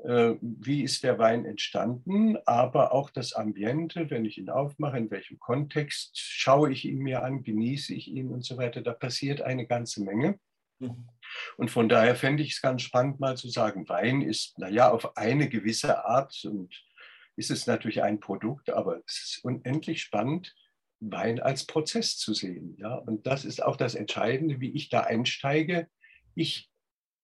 wie 0.00 0.84
ist 0.84 1.02
der 1.02 1.18
Wein 1.18 1.44
entstanden, 1.44 2.38
aber 2.46 2.92
auch 2.92 3.10
das 3.10 3.32
Ambiente, 3.32 4.10
wenn 4.10 4.24
ich 4.24 4.38
ihn 4.38 4.48
aufmache, 4.48 4.98
in 4.98 5.10
welchem 5.10 5.40
Kontext 5.40 6.10
schaue 6.14 6.70
ich 6.70 6.84
ihn 6.84 6.98
mir 6.98 7.24
an, 7.24 7.42
genieße 7.42 7.94
ich 7.94 8.08
ihn 8.08 8.28
und 8.28 8.44
so 8.44 8.56
weiter. 8.56 8.80
Da 8.80 8.92
passiert 8.92 9.40
eine 9.40 9.66
ganze 9.66 10.02
Menge. 10.02 10.38
Mhm. 10.78 11.08
Und 11.56 11.70
von 11.70 11.88
daher 11.88 12.14
fände 12.14 12.42
ich 12.42 12.52
es 12.52 12.62
ganz 12.62 12.82
spannend, 12.82 13.18
mal 13.18 13.36
zu 13.36 13.48
sagen, 13.48 13.88
Wein 13.88 14.22
ist, 14.22 14.58
naja, 14.58 14.90
auf 14.90 15.16
eine 15.16 15.48
gewisse 15.48 16.04
Art 16.04 16.44
und 16.44 16.72
ist 17.36 17.50
es 17.50 17.66
natürlich 17.66 18.02
ein 18.02 18.20
Produkt, 18.20 18.70
aber 18.70 19.00
es 19.06 19.22
ist 19.24 19.44
unendlich 19.44 20.02
spannend, 20.02 20.54
Wein 21.00 21.40
als 21.40 21.66
Prozess 21.66 22.18
zu 22.18 22.34
sehen. 22.34 22.76
Ja? 22.78 22.94
Und 22.94 23.26
das 23.26 23.44
ist 23.44 23.62
auch 23.62 23.76
das 23.76 23.94
Entscheidende, 23.94 24.60
wie 24.60 24.70
ich 24.70 24.88
da 24.88 25.00
einsteige. 25.00 25.88
Ich 26.34 26.70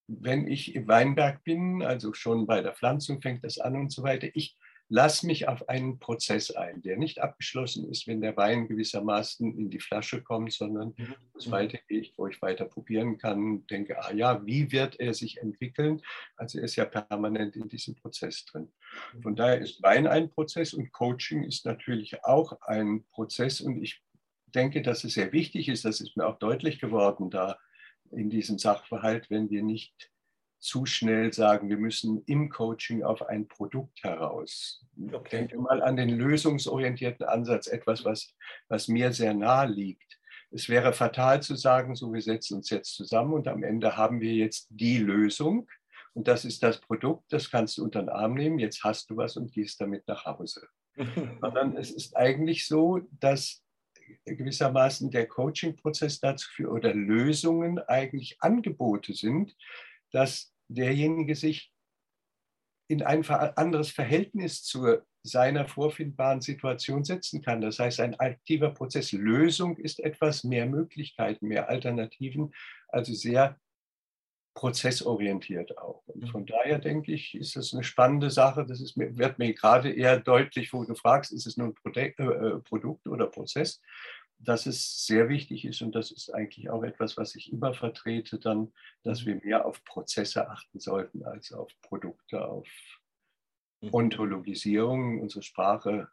wenn 0.07 0.47
ich 0.47 0.75
im 0.75 0.87
Weinberg 0.87 1.45
bin, 1.45 1.83
also 1.83 2.13
schon 2.15 2.47
bei 2.47 2.61
der 2.61 2.75
Pflanzung 2.75 3.21
fängt 3.21 3.45
das 3.45 3.59
an 3.59 3.77
und 3.77 3.91
so 3.91 4.03
weiter, 4.03 4.29
ich 4.35 4.57
lasse 4.89 5.27
mich 5.27 5.49
auf 5.49 5.69
einen 5.69 5.99
Prozess 5.99 6.51
ein, 6.51 6.83
der 6.83 6.99
nicht 6.99 7.21
abgeschlossen 7.21 7.89
ist, 7.91 8.07
wenn 8.07 8.21
der 8.21 8.37
Wein 8.37 8.69
gewissermaßen 8.69 9.57
in 9.57 9.71
die 9.71 9.81
Flasche 9.81 10.23
kommt, 10.23 10.53
sondern 10.53 10.95
mhm. 10.97 11.15
es 11.39 11.51
weitergeht, 11.51 12.13
wo 12.17 12.27
ich 12.27 12.41
weiter 12.43 12.67
probieren 12.67 13.17
kann, 13.17 13.67
denke, 13.67 13.99
ah 14.03 14.13
ja, 14.13 14.45
wie 14.45 14.71
wird 14.73 15.01
er 15.01 15.15
sich 15.15 15.39
entwickeln? 15.39 16.03
Also 16.37 16.59
er 16.59 16.65
ist 16.65 16.77
ja 16.77 16.85
permanent 16.85 17.57
in 17.57 17.69
diesem 17.69 17.95
Prozess 17.95 18.45
drin. 18.45 18.71
Von 19.23 19.33
mhm. 19.33 19.37
daher 19.37 19.59
ist 19.59 19.83
Wein 19.83 20.07
ein 20.07 20.31
Prozess 20.31 20.75
und 20.75 20.93
Coaching 20.93 21.45
ist 21.45 21.65
natürlich 21.65 22.23
auch 22.25 22.61
ein 22.63 23.05
Prozess 23.11 23.61
und 23.61 23.83
ich 23.83 24.03
denke, 24.55 24.83
dass 24.83 25.03
es 25.03 25.15
sehr 25.15 25.33
wichtig 25.33 25.69
ist, 25.69 25.85
das 25.85 26.01
ist 26.01 26.17
mir 26.17 26.27
auch 26.27 26.39
deutlich 26.39 26.79
geworden, 26.79 27.31
da 27.31 27.59
in 28.17 28.31
diesem 28.31 28.59
Sachverhalt, 28.59 29.31
wenn 29.31 29.51
wir 29.51 29.63
nicht 29.63 30.11
zu 30.59 30.87
schnell 30.87 31.33
sagen, 31.33 31.69
wir 31.69 31.77
müssen 31.77 32.23
im 32.25 32.49
Coaching 32.49 33.03
auf 33.03 33.27
ein 33.29 33.49
Produkt 33.49 34.03
heraus. 34.03 34.83
Okay. 35.13 35.39
Denke 35.39 35.59
mal 35.59 35.83
an 35.83 35.97
den 35.97 36.09
lösungsorientierten 36.09 37.27
Ansatz, 37.27 37.67
etwas, 37.67 38.05
was, 38.05 38.35
was 38.69 38.89
mir 38.89 39.13
sehr 39.13 39.35
nahe 39.35 39.69
liegt. 39.69 40.19
Es 40.51 40.69
wäre 40.69 40.93
fatal 40.93 41.43
zu 41.43 41.57
sagen, 41.57 41.97
so 41.97 42.13
wir 42.13 42.23
setzen 42.23 42.59
uns 42.59 42.71
jetzt 42.71 42.95
zusammen 42.95 43.35
und 43.35 43.49
am 43.49 43.63
Ende 43.63 43.97
haben 43.97 44.21
wir 44.21 44.33
jetzt 44.33 44.69
die 44.71 44.99
Lösung 44.99 45.69
und 46.15 46.29
das 46.29 46.45
ist 46.45 46.63
das 46.63 46.81
Produkt, 46.81 47.25
das 47.33 47.51
kannst 47.51 47.77
du 47.77 47.85
unter 47.85 48.01
den 48.01 48.09
Arm 48.09 48.35
nehmen, 48.35 48.59
jetzt 48.59 48.85
hast 48.85 49.11
du 49.11 49.17
was 49.17 49.37
und 49.37 49.53
gehst 49.53 49.81
damit 49.81 50.07
nach 50.07 50.25
Hause. 50.25 50.67
Sondern 51.41 51.77
es 51.77 51.91
ist 51.91 52.17
eigentlich 52.17 52.67
so, 52.67 53.01
dass 53.21 53.64
gewissermaßen 54.25 55.11
der 55.11 55.27
Coaching-Prozess 55.27 56.21
dazu 56.21 56.49
führt 56.51 56.71
oder 56.71 56.95
Lösungen 56.95 57.79
eigentlich 57.79 58.37
Angebote 58.41 59.15
sind, 59.15 59.57
dass 60.11 60.53
derjenige 60.69 61.35
sich 61.35 61.73
in 62.89 63.03
ein 63.03 63.25
anderes 63.25 63.91
Verhältnis 63.91 64.63
zu 64.63 64.99
seiner 65.23 65.67
vorfindbaren 65.67 66.43
Situation 66.43 67.03
setzen 67.03 67.41
kann. 67.41 67.63
Das 67.63 67.79
heißt, 67.79 68.01
ein 68.01 68.19
aktiver 68.21 68.71
Prozess. 68.71 69.13
Lösung 69.13 69.79
ist 69.79 70.01
etwas 70.01 70.45
mehr 70.45 70.67
Möglichkeiten, 70.67 71.49
mehr 71.49 71.69
Alternativen, 71.71 72.53
also 72.89 73.15
sehr 73.15 73.59
prozessorientiert 74.55 75.79
auch. 75.79 76.07
Und 76.07 76.23
mhm. 76.23 76.27
von 76.29 76.47
daher 76.47 76.79
denke 76.79 77.13
ich, 77.13 77.35
ist 77.35 77.57
das 77.57 77.75
eine 77.75 77.83
spannende 77.83 78.31
Sache. 78.31 78.65
Das 78.65 78.81
ist, 78.81 78.97
wird 78.97 79.39
mir 79.39 79.53
gerade 79.53 79.93
eher 79.93 80.19
deutlich, 80.21 80.73
wo 80.73 80.85
du 80.85 80.95
fragst, 80.95 81.33
ist 81.33 81.47
es 81.47 81.57
nun 81.57 81.75
ein 81.85 81.95
äh, 81.95 82.09
äh, 82.09 82.59
Produkt 82.61 83.07
oder 83.09 83.27
Prozess, 83.27 83.83
dass 84.39 84.67
es 84.67 85.07
sehr 85.07 85.29
wichtig 85.29 85.65
ist 85.65 85.83
und 85.83 85.95
das 85.95 86.11
ist 86.11 86.33
eigentlich 86.33 86.71
auch 86.71 86.83
etwas, 86.83 87.17
was 87.17 87.35
ich 87.35 87.53
immer 87.53 87.75
vertrete, 87.75 88.39
dann, 88.39 88.73
dass 89.03 89.23
mhm. 89.23 89.27
wir 89.27 89.35
mehr 89.43 89.67
auf 89.67 89.85
Prozesse 89.85 90.49
achten 90.49 90.79
sollten 90.79 91.25
als 91.25 91.53
auf 91.53 91.73
Produkte, 91.83 92.47
auf 92.47 92.69
mhm. 93.81 93.93
Ontologisierung. 93.93 95.21
Unsere 95.21 95.43
Sprache 95.43 96.09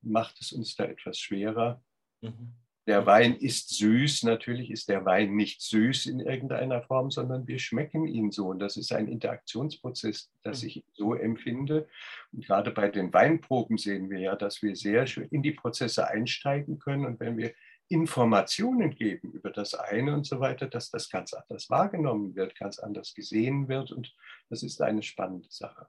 macht 0.00 0.40
es 0.40 0.52
uns 0.52 0.76
da 0.76 0.84
etwas 0.84 1.18
schwerer. 1.18 1.82
Mhm. 2.20 2.54
Der 2.90 3.06
Wein 3.06 3.36
ist 3.36 3.68
süß. 3.76 4.24
Natürlich 4.24 4.68
ist 4.68 4.88
der 4.88 5.04
Wein 5.04 5.36
nicht 5.36 5.62
süß 5.62 6.06
in 6.06 6.18
irgendeiner 6.18 6.82
Form, 6.82 7.12
sondern 7.12 7.46
wir 7.46 7.60
schmecken 7.60 8.04
ihn 8.08 8.32
so. 8.32 8.48
Und 8.48 8.58
das 8.58 8.76
ist 8.76 8.92
ein 8.92 9.06
Interaktionsprozess, 9.06 10.32
das 10.42 10.62
mhm. 10.62 10.68
ich 10.68 10.84
so 10.94 11.14
empfinde. 11.14 11.86
Und 12.32 12.44
gerade 12.44 12.72
bei 12.72 12.88
den 12.88 13.12
Weinproben 13.12 13.78
sehen 13.78 14.10
wir 14.10 14.18
ja, 14.18 14.34
dass 14.34 14.60
wir 14.60 14.74
sehr 14.74 15.06
schön 15.06 15.28
in 15.28 15.40
die 15.40 15.52
Prozesse 15.52 16.08
einsteigen 16.08 16.80
können. 16.80 17.06
Und 17.06 17.20
wenn 17.20 17.38
wir 17.38 17.54
Informationen 17.86 18.90
geben 18.90 19.30
über 19.34 19.50
das 19.50 19.74
eine 19.74 20.12
und 20.12 20.26
so 20.26 20.40
weiter, 20.40 20.66
dass 20.66 20.90
das 20.90 21.08
ganz 21.10 21.32
anders 21.32 21.70
wahrgenommen 21.70 22.34
wird, 22.34 22.56
ganz 22.56 22.80
anders 22.80 23.14
gesehen 23.14 23.68
wird. 23.68 23.92
Und 23.92 24.12
das 24.48 24.64
ist 24.64 24.82
eine 24.82 25.04
spannende 25.04 25.46
Sache. 25.48 25.86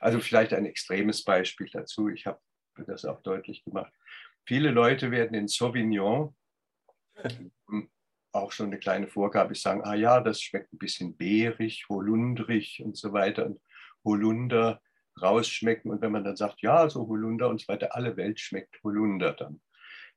Also 0.00 0.18
vielleicht 0.18 0.52
ein 0.52 0.66
extremes 0.66 1.22
Beispiel 1.22 1.70
dazu. 1.72 2.08
Ich 2.08 2.26
habe 2.26 2.40
das 2.88 3.04
auch 3.04 3.22
deutlich 3.22 3.62
gemacht. 3.62 3.92
Viele 4.46 4.72
Leute 4.72 5.12
werden 5.12 5.34
in 5.34 5.46
Sauvignon 5.46 6.34
auch 8.32 8.52
schon 8.52 8.66
eine 8.66 8.78
kleine 8.78 9.08
Vorgabe 9.08 9.54
sagen, 9.54 9.82
ah 9.84 9.94
ja, 9.94 10.20
das 10.20 10.40
schmeckt 10.40 10.72
ein 10.72 10.78
bisschen 10.78 11.16
beerig, 11.16 11.86
holundrig 11.88 12.82
und 12.84 12.96
so 12.96 13.12
weiter 13.12 13.46
und 13.46 13.60
Holunder 14.04 14.80
rausschmecken. 15.20 15.90
Und 15.90 16.00
wenn 16.00 16.12
man 16.12 16.24
dann 16.24 16.36
sagt, 16.36 16.62
ja, 16.62 16.88
so 16.88 17.06
Holunder 17.06 17.48
und 17.48 17.60
so 17.60 17.68
weiter, 17.68 17.94
alle 17.94 18.16
Welt 18.16 18.40
schmeckt 18.40 18.82
Holunder 18.82 19.32
dann. 19.32 19.60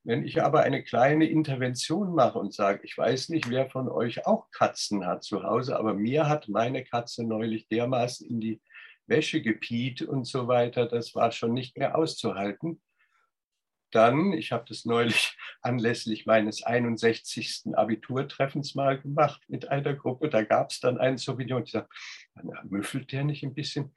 Wenn 0.04 0.24
ich 0.24 0.42
aber 0.42 0.60
eine 0.60 0.84
kleine 0.84 1.26
Intervention 1.26 2.14
mache 2.14 2.38
und 2.38 2.52
sage, 2.52 2.80
ich 2.84 2.96
weiß 2.96 3.30
nicht, 3.30 3.48
wer 3.48 3.70
von 3.70 3.88
euch 3.88 4.26
auch 4.26 4.50
Katzen 4.50 5.06
hat 5.06 5.24
zu 5.24 5.42
Hause, 5.42 5.78
aber 5.78 5.94
mir 5.94 6.28
hat 6.28 6.48
meine 6.48 6.84
Katze 6.84 7.24
neulich 7.24 7.68
dermaßen 7.68 8.28
in 8.28 8.40
die 8.40 8.60
Wäsche 9.06 9.40
gepiet 9.40 10.02
und 10.02 10.26
so 10.26 10.46
weiter, 10.46 10.86
das 10.86 11.14
war 11.14 11.32
schon 11.32 11.54
nicht 11.54 11.78
mehr 11.78 11.96
auszuhalten 11.96 12.80
dann, 13.94 14.32
ich 14.32 14.52
habe 14.52 14.64
das 14.68 14.84
neulich 14.84 15.36
anlässlich 15.62 16.26
meines 16.26 16.62
61. 16.62 17.64
Abiturtreffens 17.74 18.74
mal 18.74 19.00
gemacht 19.00 19.42
mit 19.48 19.68
einer 19.68 19.94
Gruppe, 19.94 20.28
da 20.28 20.42
gab 20.42 20.70
es 20.70 20.80
dann 20.80 20.98
einen 20.98 21.18
Sauvignon, 21.18 21.64
die 21.64 21.70
sagte, 21.70 21.94
müffelt 22.68 23.12
der 23.12 23.24
nicht 23.24 23.42
ein 23.42 23.54
bisschen? 23.54 23.92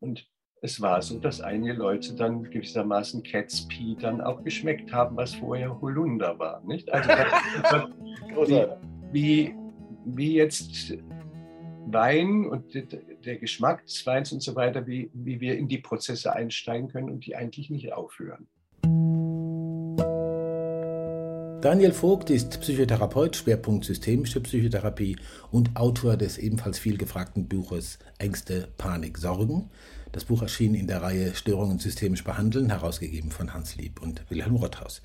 Und 0.00 0.28
es 0.62 0.80
war 0.80 1.00
so, 1.00 1.18
dass 1.18 1.40
einige 1.40 1.72
Leute 1.72 2.14
dann 2.14 2.44
gewissermaßen 2.44 3.22
Cat's 3.22 3.66
Pea 3.68 3.96
dann 3.98 4.20
auch 4.20 4.44
geschmeckt 4.44 4.92
haben, 4.92 5.16
was 5.16 5.34
vorher 5.34 5.80
Holunder 5.80 6.38
war. 6.38 6.62
Nicht? 6.64 6.92
Also 6.92 7.08
wie, 8.46 8.66
wie, 9.12 9.54
wie 10.04 10.34
jetzt 10.34 10.98
Wein 11.86 12.46
und 12.46 12.74
der 13.24 13.36
Geschmack 13.36 13.86
des 13.86 14.06
Weins 14.06 14.32
und 14.32 14.42
so 14.42 14.54
weiter, 14.54 14.86
wie, 14.86 15.10
wie 15.14 15.40
wir 15.40 15.56
in 15.56 15.68
die 15.68 15.78
Prozesse 15.78 16.32
einsteigen 16.34 16.88
können 16.88 17.10
und 17.10 17.26
die 17.26 17.36
eigentlich 17.36 17.70
nicht 17.70 17.92
aufhören. 17.92 18.48
Daniel 21.60 21.92
Vogt 21.92 22.30
ist 22.30 22.58
Psychotherapeut, 22.62 23.36
Schwerpunkt 23.36 23.84
Systemische 23.84 24.40
Psychotherapie 24.40 25.16
und 25.50 25.76
Autor 25.76 26.16
des 26.16 26.38
ebenfalls 26.38 26.78
viel 26.78 26.96
gefragten 26.96 27.48
Buches 27.48 27.98
Ängste, 28.16 28.68
Panik, 28.78 29.18
Sorgen. 29.18 29.68
Das 30.10 30.24
Buch 30.24 30.40
erschien 30.40 30.74
in 30.74 30.86
der 30.86 31.02
Reihe 31.02 31.34
Störungen 31.34 31.78
systemisch 31.78 32.24
behandeln, 32.24 32.70
herausgegeben 32.70 33.30
von 33.30 33.52
Hans 33.52 33.76
Lieb 33.76 34.00
und 34.00 34.24
Wilhelm 34.30 34.56
Rothaus. 34.56 35.02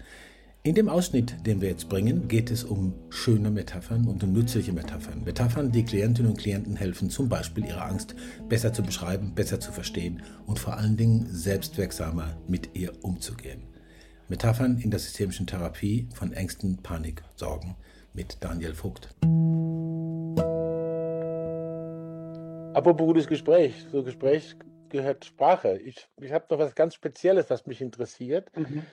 In 0.63 0.75
dem 0.75 0.87
Ausschnitt, 0.87 1.35
den 1.45 1.59
wir 1.59 1.67
jetzt 1.67 1.89
bringen, 1.89 2.29
geht 2.29 2.49
es 2.49 2.63
um 2.63 2.93
schöne 3.09 3.51
Metaphern 3.51 4.07
und 4.07 4.23
um 4.23 4.31
nützliche 4.31 4.71
Metaphern. 4.71 5.25
Metaphern, 5.25 5.73
die 5.73 5.83
Klientinnen 5.83 6.31
und 6.31 6.37
Klienten 6.37 6.77
helfen, 6.77 7.09
zum 7.09 7.27
Beispiel 7.27 7.65
ihre 7.65 7.81
Angst 7.81 8.15
besser 8.47 8.71
zu 8.71 8.81
beschreiben, 8.81 9.33
besser 9.35 9.59
zu 9.59 9.73
verstehen 9.73 10.21
und 10.45 10.57
vor 10.57 10.77
allen 10.77 10.95
Dingen 10.95 11.27
selbstwirksamer 11.29 12.37
mit 12.47 12.69
ihr 12.75 12.93
umzugehen. 13.03 13.74
Metaphern 14.27 14.79
in 14.79 14.91
der 14.91 14.99
systemischen 14.99 15.47
Therapie 15.47 16.07
von 16.13 16.33
Ängsten, 16.33 16.81
Panik, 16.81 17.23
Sorgen 17.35 17.75
mit 18.13 18.37
Daniel 18.41 18.73
Vogt. 18.73 19.09
Apropos 22.73 23.07
gutes 23.07 23.27
Gespräch, 23.27 23.85
so 23.91 24.03
Gespräch 24.03 24.55
gehört 24.89 25.25
Sprache. 25.25 25.77
Ich, 25.77 26.07
ich 26.21 26.31
habe 26.31 26.45
noch 26.49 26.59
was 26.59 26.75
ganz 26.75 26.95
Spezielles, 26.95 27.49
was 27.49 27.65
mich 27.65 27.81
interessiert. 27.81 28.51
Mhm 28.57 28.83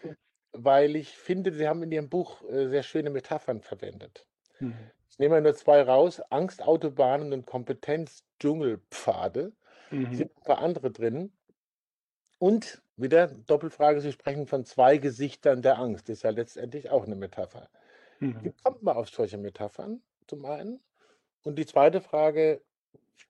weil 0.52 0.96
ich 0.96 1.16
finde, 1.16 1.52
Sie 1.52 1.66
haben 1.66 1.82
in 1.82 1.92
Ihrem 1.92 2.08
Buch 2.08 2.42
äh, 2.48 2.68
sehr 2.68 2.82
schöne 2.82 3.10
Metaphern 3.10 3.60
verwendet. 3.62 4.26
Mhm. 4.60 4.74
Ich 5.08 5.18
nehme 5.18 5.40
nur 5.40 5.54
zwei 5.54 5.82
raus: 5.82 6.20
Angstautobahnen 6.30 7.32
und 7.32 7.46
Kompetenz-Dschungelpfade. 7.46 9.52
Mhm. 9.90 10.14
Sind 10.14 10.36
ein 10.36 10.42
paar 10.42 10.58
andere 10.58 10.90
drin. 10.90 11.32
Und 12.38 12.81
wieder 12.96 13.28
Doppelfrage: 13.28 14.00
Sie 14.00 14.12
sprechen 14.12 14.46
von 14.46 14.64
zwei 14.64 14.98
Gesichtern 14.98 15.62
der 15.62 15.78
Angst. 15.78 16.08
Das 16.08 16.18
ist 16.18 16.22
ja 16.22 16.30
letztendlich 16.30 16.90
auch 16.90 17.04
eine 17.04 17.16
Metapher. 17.16 17.68
Mhm. 18.20 18.38
Wie 18.42 18.52
kommt 18.62 18.82
man 18.82 18.96
auf 18.96 19.08
solche 19.08 19.38
Metaphern? 19.38 20.02
Zum 20.26 20.44
einen. 20.44 20.80
Und 21.42 21.58
die 21.58 21.66
zweite 21.66 22.00
Frage: 22.00 22.62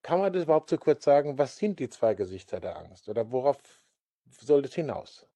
Kann 0.03 0.21
man 0.21 0.33
das 0.33 0.45
überhaupt 0.45 0.71
so 0.71 0.79
kurz 0.79 1.05
sagen? 1.05 1.39
Was 1.39 1.57
sind 1.57 1.79
die 1.79 1.89
zwei 1.89 2.15
Gesichter 2.15 2.61
der 2.61 2.79
Angst? 2.79 3.09
Oder 3.09 3.31
worauf 3.31 3.59
soll 4.31 4.63
das 4.63 4.75
hinaus? 4.75 5.27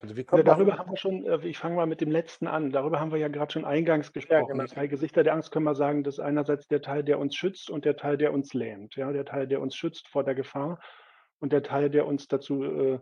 Also 0.00 0.16
wie 0.16 0.22
kommt 0.22 0.46
ja, 0.46 0.54
darüber 0.54 0.78
haben 0.78 0.90
wir 0.92 0.96
schon, 0.96 1.24
äh, 1.26 1.44
ich 1.44 1.58
fange 1.58 1.74
mal 1.74 1.86
mit 1.86 2.00
dem 2.00 2.10
letzten 2.10 2.46
an, 2.46 2.70
darüber 2.70 3.00
haben 3.00 3.10
wir 3.10 3.18
ja 3.18 3.26
gerade 3.26 3.52
schon 3.52 3.64
eingangs 3.64 4.12
gesprochen. 4.12 4.42
Ja, 4.42 4.46
genau. 4.46 4.64
Die 4.64 4.70
zwei 4.70 4.86
Gesichter 4.86 5.24
der 5.24 5.34
Angst 5.34 5.50
können 5.50 5.64
wir 5.64 5.74
sagen, 5.74 6.04
das 6.04 6.14
ist 6.14 6.20
einerseits 6.20 6.68
der 6.68 6.82
Teil, 6.82 7.02
der 7.02 7.18
uns 7.18 7.34
schützt 7.34 7.68
und 7.68 7.84
der 7.84 7.96
Teil, 7.96 8.16
der 8.16 8.32
uns 8.32 8.54
lähmt. 8.54 8.94
Ja, 8.94 9.10
der 9.10 9.24
Teil, 9.24 9.48
der 9.48 9.60
uns 9.60 9.74
schützt 9.74 10.06
vor 10.06 10.22
der 10.22 10.36
Gefahr 10.36 10.78
und 11.40 11.52
der 11.52 11.64
Teil, 11.64 11.90
der 11.90 12.06
uns 12.06 12.28
dazu 12.28 12.62
äh, 12.62 12.98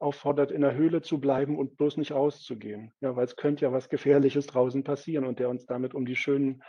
auffordert, 0.00 0.50
in 0.50 0.62
der 0.62 0.74
Höhle 0.74 1.02
zu 1.02 1.20
bleiben 1.20 1.58
und 1.58 1.76
bloß 1.76 1.96
nicht 1.98 2.12
rauszugehen. 2.12 2.92
Ja, 3.00 3.14
weil 3.16 3.24
es 3.24 3.36
könnte 3.36 3.66
ja 3.66 3.72
was 3.72 3.88
Gefährliches 3.88 4.46
draußen 4.46 4.82
passieren 4.82 5.24
und 5.24 5.38
der 5.38 5.48
uns 5.48 5.66
damit 5.66 5.94
um 5.94 6.06
die 6.06 6.16
schönen 6.16 6.62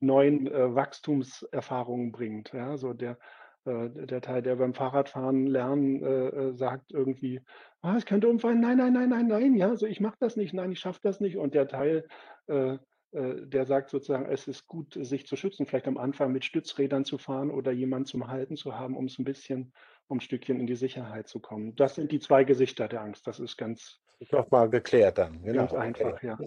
neuen 0.00 0.46
äh, 0.46 0.74
Wachstumserfahrungen 0.74 2.12
bringt. 2.12 2.52
Ja, 2.52 2.76
so 2.76 2.92
der, 2.92 3.18
äh, 3.64 3.90
der 3.90 4.20
Teil, 4.20 4.42
der 4.42 4.56
beim 4.56 4.74
Fahrradfahren 4.74 5.46
lernen 5.46 6.02
äh, 6.02 6.28
äh, 6.28 6.52
sagt 6.54 6.92
irgendwie, 6.92 7.40
ah, 7.82 7.96
ich 7.96 8.06
könnte 8.06 8.28
umfallen, 8.28 8.60
nein, 8.60 8.78
nein, 8.78 8.92
nein, 8.92 9.08
nein, 9.08 9.26
nein, 9.26 9.54
ja, 9.54 9.74
so 9.76 9.86
ich 9.86 10.00
mache 10.00 10.16
das 10.20 10.36
nicht, 10.36 10.54
nein, 10.54 10.72
ich 10.72 10.80
schaffe 10.80 11.00
das 11.02 11.20
nicht. 11.20 11.36
Und 11.36 11.54
der 11.54 11.66
Teil, 11.66 12.06
äh, 12.46 12.78
der 13.16 13.64
sagt 13.64 13.90
sozusagen, 13.90 14.26
es 14.26 14.46
ist 14.46 14.66
gut, 14.66 14.98
sich 15.00 15.26
zu 15.26 15.36
schützen, 15.36 15.66
vielleicht 15.66 15.88
am 15.88 15.96
Anfang 15.96 16.32
mit 16.32 16.44
Stützrädern 16.44 17.04
zu 17.04 17.16
fahren 17.16 17.50
oder 17.50 17.72
jemanden 17.72 18.06
zum 18.06 18.28
Halten 18.28 18.56
zu 18.56 18.78
haben, 18.78 18.96
um 18.96 19.06
es 19.06 19.18
ein 19.18 19.24
bisschen, 19.24 19.72
um 20.08 20.18
ein 20.18 20.20
Stückchen 20.20 20.60
in 20.60 20.66
die 20.66 20.76
Sicherheit 20.76 21.26
zu 21.26 21.40
kommen. 21.40 21.74
Das 21.76 21.94
sind 21.94 22.12
die 22.12 22.20
zwei 22.20 22.44
Gesichter 22.44 22.88
der 22.88 23.00
Angst. 23.00 23.26
Das 23.26 23.40
ist 23.40 23.56
ganz 23.56 24.00
nochmal 24.30 24.68
geklärt 24.68 25.18
dann. 25.18 25.42
Genau, 25.42 25.60
ganz 25.60 25.72
einfach, 25.72 26.12
okay. 26.12 26.26
ja. 26.26 26.38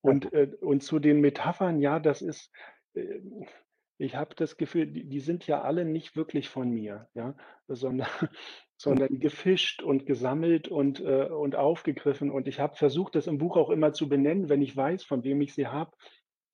Und, 0.00 0.32
äh, 0.32 0.50
und 0.60 0.82
zu 0.82 0.98
den 0.98 1.20
Metaphern, 1.20 1.80
ja, 1.80 2.00
das 2.00 2.22
ist, 2.22 2.52
ich 3.98 4.14
habe 4.14 4.34
das 4.34 4.56
Gefühl, 4.56 4.86
die, 4.86 5.04
die 5.04 5.20
sind 5.20 5.46
ja 5.46 5.62
alle 5.62 5.84
nicht 5.84 6.16
wirklich 6.16 6.48
von 6.48 6.70
mir, 6.70 7.08
ja, 7.14 7.36
sondern, 7.66 8.08
sondern 8.78 9.18
gefischt 9.18 9.82
und 9.82 10.06
gesammelt 10.06 10.68
und, 10.68 11.00
äh, 11.00 11.26
und 11.26 11.56
aufgegriffen. 11.56 12.30
Und 12.30 12.46
ich 12.46 12.60
habe 12.60 12.76
versucht, 12.76 13.16
das 13.16 13.26
im 13.26 13.38
Buch 13.38 13.56
auch 13.56 13.70
immer 13.70 13.92
zu 13.92 14.08
benennen, 14.08 14.48
wenn 14.48 14.62
ich 14.62 14.76
weiß, 14.76 15.04
von 15.04 15.24
wem 15.24 15.40
ich 15.40 15.52
sie 15.52 15.66
habe. 15.66 15.90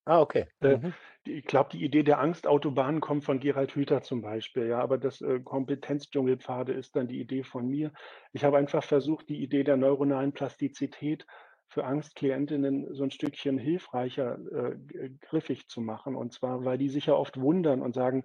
Ah, 0.07 0.21
okay. 0.21 0.47
Äh, 0.61 0.79
mhm. 0.79 0.95
ich 1.25 1.45
glaube, 1.45 1.71
die 1.73 1.85
Idee 1.85 2.03
der 2.03 2.19
Angstautobahn 2.19 3.01
kommt 3.01 3.25
von 3.25 3.41
Gerald 3.41 3.75
Hüther 3.75 4.03
zum 4.03 4.21
Beispiel, 4.21 4.67
ja, 4.67 4.81
aber 4.81 4.99
das 4.99 5.23
äh, 5.23 5.41
Kompetenzdschungelpfade 5.41 6.73
ist 6.73 6.97
dann 6.97 7.09
die 7.09 7.21
Idee 7.21 7.43
von 7.43 7.69
mir. 7.69 7.91
Ich 8.33 8.45
habe 8.45 8.59
einfach 8.59 8.85
versucht, 8.85 9.29
die 9.31 9.43
Idee 9.43 9.65
der 9.65 9.79
neuronalen 9.79 10.33
Plastizität 10.33 11.27
für 11.69 11.85
Angstklientinnen 11.85 12.95
so 12.95 13.03
ein 13.03 13.11
Stückchen 13.11 13.59
hilfreicher 13.59 14.39
äh, 14.53 15.11
griffig 15.21 15.69
zu 15.69 15.81
machen. 15.81 16.15
Und 16.17 16.33
zwar, 16.33 16.65
weil 16.65 16.79
die 16.79 16.91
sich 16.91 17.07
ja 17.07 17.15
oft 17.15 17.41
wundern 17.41 17.81
und 17.81 17.95
sagen, 17.95 18.25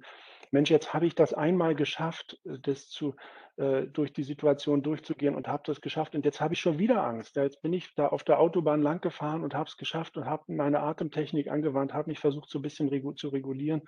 Mensch, 0.52 0.72
jetzt 0.72 0.94
habe 0.94 1.06
ich 1.06 1.16
das 1.16 1.34
einmal 1.34 1.76
geschafft, 1.76 2.40
äh, 2.46 2.60
das 2.60 2.90
zu, 2.90 3.16
äh, 3.58 3.84
durch 3.84 4.14
die 4.14 4.24
Situation 4.24 4.82
durchzugehen 4.82 5.36
und 5.36 5.48
habe 5.48 5.64
das 5.66 5.82
geschafft 5.82 6.16
und 6.16 6.26
jetzt 6.26 6.42
habe 6.42 6.54
ich 6.54 6.60
schon 6.60 6.80
wieder 6.80 7.04
Angst. 7.04 7.36
Jetzt 7.36 7.62
bin 7.62 7.74
ich 7.74 7.94
da 7.96 8.08
auf 8.08 8.24
der 8.24 8.40
Autobahn 8.40 8.82
lang 8.82 9.02
gefahren 9.02 9.44
und 9.44 9.54
habe 9.54 9.70
es 9.70 9.78
geschafft 9.78 10.18
und 10.18 10.26
habe 10.26 10.44
meine 10.48 10.82
Atemtechnik 10.82 11.50
angewandt, 11.50 11.94
habe 11.94 12.10
mich 12.10 12.20
versucht, 12.20 12.50
so 12.50 12.60
ein 12.60 12.64
bisschen 12.64 12.90
regu 12.90 13.14
zu 13.14 13.30
regulieren 13.30 13.82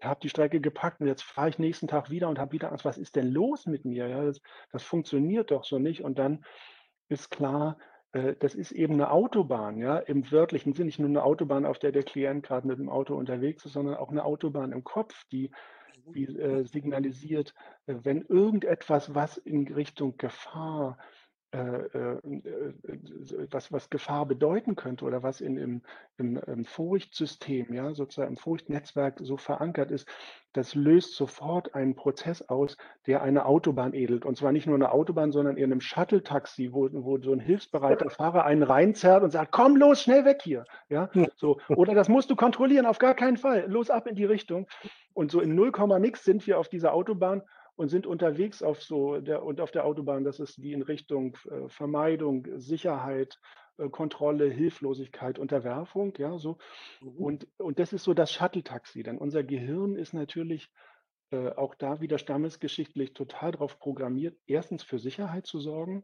habe 0.00 0.20
die 0.22 0.28
Strecke 0.28 0.60
gepackt 0.60 1.00
und 1.00 1.08
jetzt 1.08 1.22
fahre 1.22 1.48
ich 1.48 1.58
nächsten 1.58 1.88
Tag 1.88 2.10
wieder 2.10 2.28
und 2.28 2.38
habe 2.38 2.52
wieder 2.52 2.70
Angst. 2.70 2.84
Was 2.84 2.98
ist 2.98 3.16
denn 3.16 3.32
los 3.32 3.66
mit 3.66 3.84
mir? 3.84 4.06
Ja, 4.06 4.24
das, 4.24 4.40
das 4.70 4.82
funktioniert 4.82 5.50
doch 5.50 5.64
so 5.64 5.78
nicht. 5.78 6.02
Und 6.02 6.18
dann 6.18 6.44
ist 7.08 7.30
klar, 7.30 7.78
äh, 8.12 8.34
das 8.38 8.54
ist 8.54 8.72
eben 8.72 8.94
eine 8.94 9.10
Autobahn, 9.10 9.78
ja, 9.78 9.98
im 9.98 10.30
wörtlichen 10.30 10.72
Sinne, 10.72 10.86
nicht 10.86 10.98
nur 10.98 11.08
eine 11.08 11.24
Autobahn, 11.24 11.66
auf 11.66 11.78
der 11.78 11.92
der 11.92 12.04
Klient 12.04 12.44
gerade 12.44 12.66
mit 12.66 12.78
dem 12.78 12.88
Auto 12.88 13.16
unterwegs 13.16 13.64
ist, 13.64 13.72
sondern 13.72 13.96
auch 13.96 14.10
eine 14.10 14.24
Autobahn 14.24 14.72
im 14.72 14.84
Kopf, 14.84 15.24
die, 15.32 15.50
signalisiert, 16.64 17.54
äh, 17.86 17.94
wenn 18.02 18.22
irgendetwas, 18.22 19.14
was 19.14 19.36
in 19.36 19.72
Richtung 19.72 20.16
Gefahr 20.16 20.98
was, 23.50 23.72
was 23.72 23.88
Gefahr 23.88 24.26
bedeuten 24.26 24.76
könnte 24.76 25.04
oder 25.06 25.22
was 25.22 25.40
in, 25.40 25.56
im, 25.56 25.82
im, 26.18 26.36
im 26.36 26.64
Furchtsystem, 26.66 27.72
ja, 27.72 27.94
sozusagen 27.94 28.32
im 28.32 28.36
Furchtnetzwerk 28.36 29.18
so 29.22 29.38
verankert 29.38 29.90
ist, 29.90 30.06
das 30.52 30.74
löst 30.74 31.14
sofort 31.14 31.74
einen 31.74 31.94
Prozess 31.94 32.42
aus, 32.42 32.76
der 33.06 33.22
eine 33.22 33.46
Autobahn 33.46 33.94
edelt. 33.94 34.26
Und 34.26 34.36
zwar 34.36 34.52
nicht 34.52 34.66
nur 34.66 34.74
eine 34.74 34.92
Autobahn, 34.92 35.32
sondern 35.32 35.56
in 35.56 35.64
einem 35.64 35.80
Shuttle-Taxi, 35.80 36.72
wo, 36.72 36.88
wo 36.92 37.18
so 37.18 37.32
ein 37.32 37.40
hilfsbereiter 37.40 38.10
Fahrer 38.10 38.44
einen 38.44 38.62
reinzerrt 38.62 39.22
und 39.22 39.30
sagt, 39.30 39.52
komm 39.52 39.76
los, 39.76 40.02
schnell 40.02 40.26
weg 40.26 40.40
hier. 40.42 40.64
Ja, 40.90 41.10
so. 41.36 41.58
Oder 41.68 41.94
das 41.94 42.08
musst 42.08 42.30
du 42.30 42.36
kontrollieren, 42.36 42.86
auf 42.86 42.98
gar 42.98 43.14
keinen 43.14 43.38
Fall. 43.38 43.66
Los 43.68 43.88
ab 43.88 44.06
in 44.06 44.16
die 44.16 44.24
Richtung. 44.24 44.66
Und 45.14 45.30
so 45.30 45.40
in 45.40 45.54
0, 45.54 45.72
nix 45.98 46.24
sind 46.24 46.46
wir 46.46 46.58
auf 46.58 46.68
dieser 46.68 46.92
Autobahn 46.92 47.42
und 47.78 47.90
sind 47.90 48.08
unterwegs 48.08 48.60
auf 48.60 48.82
so 48.82 49.20
der 49.20 49.44
und 49.44 49.60
auf 49.60 49.70
der 49.70 49.84
Autobahn, 49.84 50.24
das 50.24 50.40
ist 50.40 50.56
die 50.56 50.72
in 50.72 50.82
Richtung 50.82 51.36
äh, 51.48 51.68
Vermeidung, 51.68 52.44
Sicherheit, 52.56 53.38
äh, 53.76 53.88
Kontrolle, 53.88 54.50
Hilflosigkeit, 54.50 55.38
Unterwerfung, 55.38 56.12
ja, 56.18 56.38
so. 56.38 56.58
Mhm. 57.00 57.08
Und, 57.10 57.48
und 57.56 57.78
das 57.78 57.92
ist 57.92 58.02
so 58.02 58.14
das 58.14 58.32
Shuttle-Taxi. 58.32 59.04
Denn 59.04 59.16
unser 59.16 59.44
Gehirn 59.44 59.94
ist 59.94 60.12
natürlich 60.12 60.72
äh, 61.30 61.50
auch 61.50 61.76
da 61.76 62.00
wieder 62.00 62.18
stammesgeschichtlich 62.18 63.14
total 63.14 63.52
darauf 63.52 63.78
programmiert, 63.78 64.36
erstens 64.48 64.82
für 64.82 64.98
Sicherheit 64.98 65.46
zu 65.46 65.60
sorgen 65.60 66.02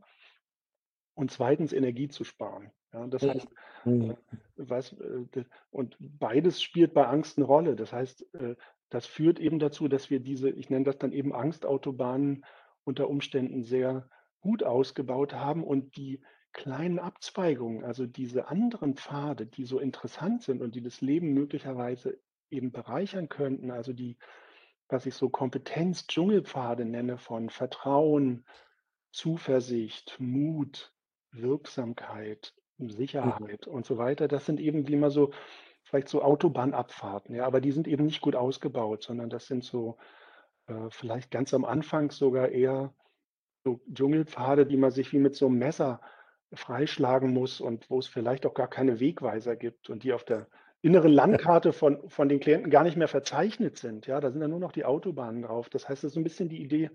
und 1.14 1.32
zweitens 1.32 1.72
Energie 1.72 2.06
zu 2.06 2.22
sparen. 2.22 2.70
Ja, 2.92 3.08
das 3.08 3.24
heißt, 3.24 3.48
mhm. 3.84 4.12
äh, 4.12 4.16
was, 4.54 4.92
äh, 4.92 5.44
und 5.70 5.96
beides 5.98 6.62
spielt 6.62 6.94
bei 6.94 7.08
Angst 7.08 7.36
eine 7.36 7.46
Rolle. 7.46 7.74
Das 7.74 7.92
heißt, 7.92 8.32
äh, 8.34 8.54
das 8.94 9.06
führt 9.06 9.40
eben 9.40 9.58
dazu, 9.58 9.88
dass 9.88 10.08
wir 10.08 10.20
diese, 10.20 10.50
ich 10.50 10.70
nenne 10.70 10.84
das 10.84 10.98
dann 10.98 11.12
eben 11.12 11.34
Angstautobahnen 11.34 12.44
unter 12.84 13.10
Umständen 13.10 13.64
sehr 13.64 14.08
gut 14.40 14.62
ausgebaut 14.62 15.34
haben 15.34 15.64
und 15.64 15.96
die 15.96 16.20
kleinen 16.52 17.00
Abzweigungen, 17.00 17.84
also 17.84 18.06
diese 18.06 18.46
anderen 18.46 18.94
Pfade, 18.94 19.46
die 19.46 19.64
so 19.64 19.80
interessant 19.80 20.42
sind 20.42 20.62
und 20.62 20.76
die 20.76 20.80
das 20.80 21.00
Leben 21.00 21.34
möglicherweise 21.34 22.20
eben 22.50 22.70
bereichern 22.70 23.28
könnten, 23.28 23.72
also 23.72 23.92
die, 23.92 24.16
was 24.88 25.06
ich 25.06 25.14
so 25.14 25.28
Kompetenz-Dschungelpfade 25.28 26.84
nenne 26.84 27.18
von 27.18 27.50
Vertrauen, 27.50 28.44
Zuversicht, 29.10 30.16
Mut, 30.20 30.92
Wirksamkeit, 31.32 32.54
Sicherheit 32.78 33.66
und 33.66 33.86
so 33.86 33.98
weiter, 33.98 34.28
das 34.28 34.46
sind 34.46 34.60
eben 34.60 34.86
wie 34.86 34.96
man 34.96 35.10
so 35.10 35.32
vielleicht 35.94 36.08
so 36.08 36.22
Autobahnabfahrten, 36.22 37.36
ja, 37.36 37.46
aber 37.46 37.60
die 37.60 37.70
sind 37.70 37.86
eben 37.86 38.06
nicht 38.06 38.20
gut 38.20 38.34
ausgebaut, 38.34 39.04
sondern 39.04 39.30
das 39.30 39.46
sind 39.46 39.62
so 39.62 39.96
äh, 40.66 40.90
vielleicht 40.90 41.30
ganz 41.30 41.54
am 41.54 41.64
Anfang 41.64 42.10
sogar 42.10 42.48
eher 42.48 42.92
so 43.62 43.80
Dschungelpfade, 43.92 44.66
die 44.66 44.76
man 44.76 44.90
sich 44.90 45.12
wie 45.12 45.20
mit 45.20 45.36
so 45.36 45.46
einem 45.46 45.58
Messer 45.58 46.00
freischlagen 46.52 47.32
muss 47.32 47.60
und 47.60 47.88
wo 47.90 48.00
es 48.00 48.08
vielleicht 48.08 48.44
auch 48.44 48.54
gar 48.54 48.66
keine 48.66 48.98
Wegweiser 48.98 49.54
gibt 49.54 49.88
und 49.88 50.02
die 50.02 50.12
auf 50.12 50.24
der 50.24 50.48
inneren 50.82 51.12
Landkarte 51.12 51.72
von, 51.72 52.10
von 52.10 52.28
den 52.28 52.40
Klienten 52.40 52.72
gar 52.72 52.82
nicht 52.82 52.96
mehr 52.96 53.06
verzeichnet 53.06 53.78
sind. 53.78 54.08
Ja, 54.08 54.20
da 54.20 54.32
sind 54.32 54.40
dann 54.40 54.50
nur 54.50 54.58
noch 54.58 54.72
die 54.72 54.84
Autobahnen 54.84 55.42
drauf. 55.42 55.68
Das 55.68 55.88
heißt, 55.88 56.02
das 56.02 56.08
ist 56.08 56.14
so 56.14 56.20
ein 56.20 56.24
bisschen 56.24 56.48
die 56.48 56.60
Idee 56.60 56.90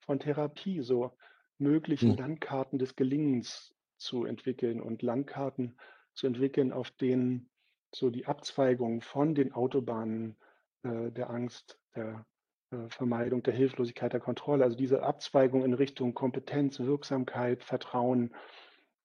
von 0.00 0.18
Therapie, 0.18 0.82
so 0.82 1.12
möglichen 1.58 2.10
hm. 2.10 2.18
Landkarten 2.18 2.80
des 2.80 2.96
Gelingens 2.96 3.76
zu 3.96 4.24
entwickeln 4.24 4.80
und 4.80 5.02
Landkarten 5.02 5.78
zu 6.14 6.26
entwickeln, 6.26 6.72
auf 6.72 6.90
denen 6.90 7.48
so 7.94 8.10
die 8.10 8.26
Abzweigung 8.26 9.00
von 9.00 9.34
den 9.34 9.52
Autobahnen 9.52 10.36
äh, 10.82 11.10
der 11.10 11.30
Angst, 11.30 11.78
der 11.94 12.26
äh, 12.70 12.88
Vermeidung, 12.88 13.42
der 13.42 13.54
Hilflosigkeit, 13.54 14.12
der 14.12 14.20
Kontrolle, 14.20 14.64
also 14.64 14.76
diese 14.76 15.02
Abzweigung 15.02 15.64
in 15.64 15.74
Richtung 15.74 16.14
Kompetenz, 16.14 16.78
Wirksamkeit, 16.80 17.64
Vertrauen, 17.64 18.34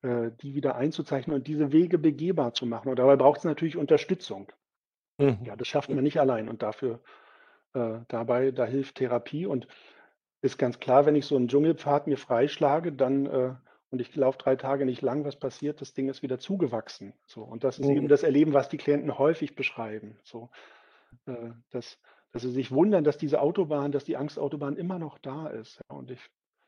äh, 0.01 0.31
die 0.41 0.53
wieder 0.53 0.75
einzuzeichnen 0.75 1.35
und 1.35 1.47
diese 1.47 1.71
Wege 1.71 1.97
begehbar 1.97 2.53
zu 2.53 2.65
machen. 2.65 2.89
Und 2.89 2.99
dabei 2.99 3.15
braucht 3.15 3.39
es 3.39 3.45
natürlich 3.45 3.77
Unterstützung. 3.77 4.51
Mhm. 5.17 5.39
Ja, 5.45 5.55
das 5.55 5.67
schafft 5.67 5.89
man 5.89 6.03
nicht 6.03 6.19
allein 6.19 6.49
und 6.49 6.61
dafür 6.61 6.99
äh, 7.73 7.99
dabei, 8.07 8.51
da 8.51 8.65
hilft 8.65 8.95
Therapie 8.95 9.45
und 9.45 9.67
ist 10.41 10.57
ganz 10.57 10.79
klar, 10.79 11.05
wenn 11.05 11.15
ich 11.15 11.25
so 11.25 11.37
einen 11.37 11.47
Dschungelpfad 11.47 12.07
mir 12.07 12.17
freischlage, 12.17 12.91
dann 12.91 13.25
äh, 13.27 13.53
und 13.93 14.01
ich 14.01 14.13
laufe 14.15 14.37
drei 14.37 14.55
Tage 14.55 14.85
nicht 14.85 15.01
lang, 15.01 15.23
was 15.23 15.37
passiert? 15.37 15.79
Das 15.79 15.93
Ding 15.93 16.09
ist 16.09 16.21
wieder 16.21 16.39
zugewachsen. 16.39 17.13
So 17.25 17.43
und 17.43 17.63
das 17.63 17.79
ist 17.79 17.87
mhm. 17.87 17.97
eben 17.97 18.07
das 18.07 18.23
Erleben, 18.23 18.53
was 18.53 18.67
die 18.67 18.77
Klienten 18.77 19.17
häufig 19.17 19.55
beschreiben. 19.55 20.17
So, 20.23 20.49
äh, 21.27 21.51
dass, 21.69 21.99
dass 22.31 22.41
sie 22.41 22.51
sich 22.51 22.71
wundern, 22.71 23.03
dass 23.03 23.17
diese 23.17 23.39
Autobahn, 23.39 23.91
dass 23.91 24.03
die 24.03 24.17
Angstautobahn 24.17 24.75
immer 24.75 24.99
noch 24.99 25.17
da 25.19 25.47
ist. 25.47 25.79
Ja, 25.89 25.95
und 25.95 26.11
ich 26.11 26.19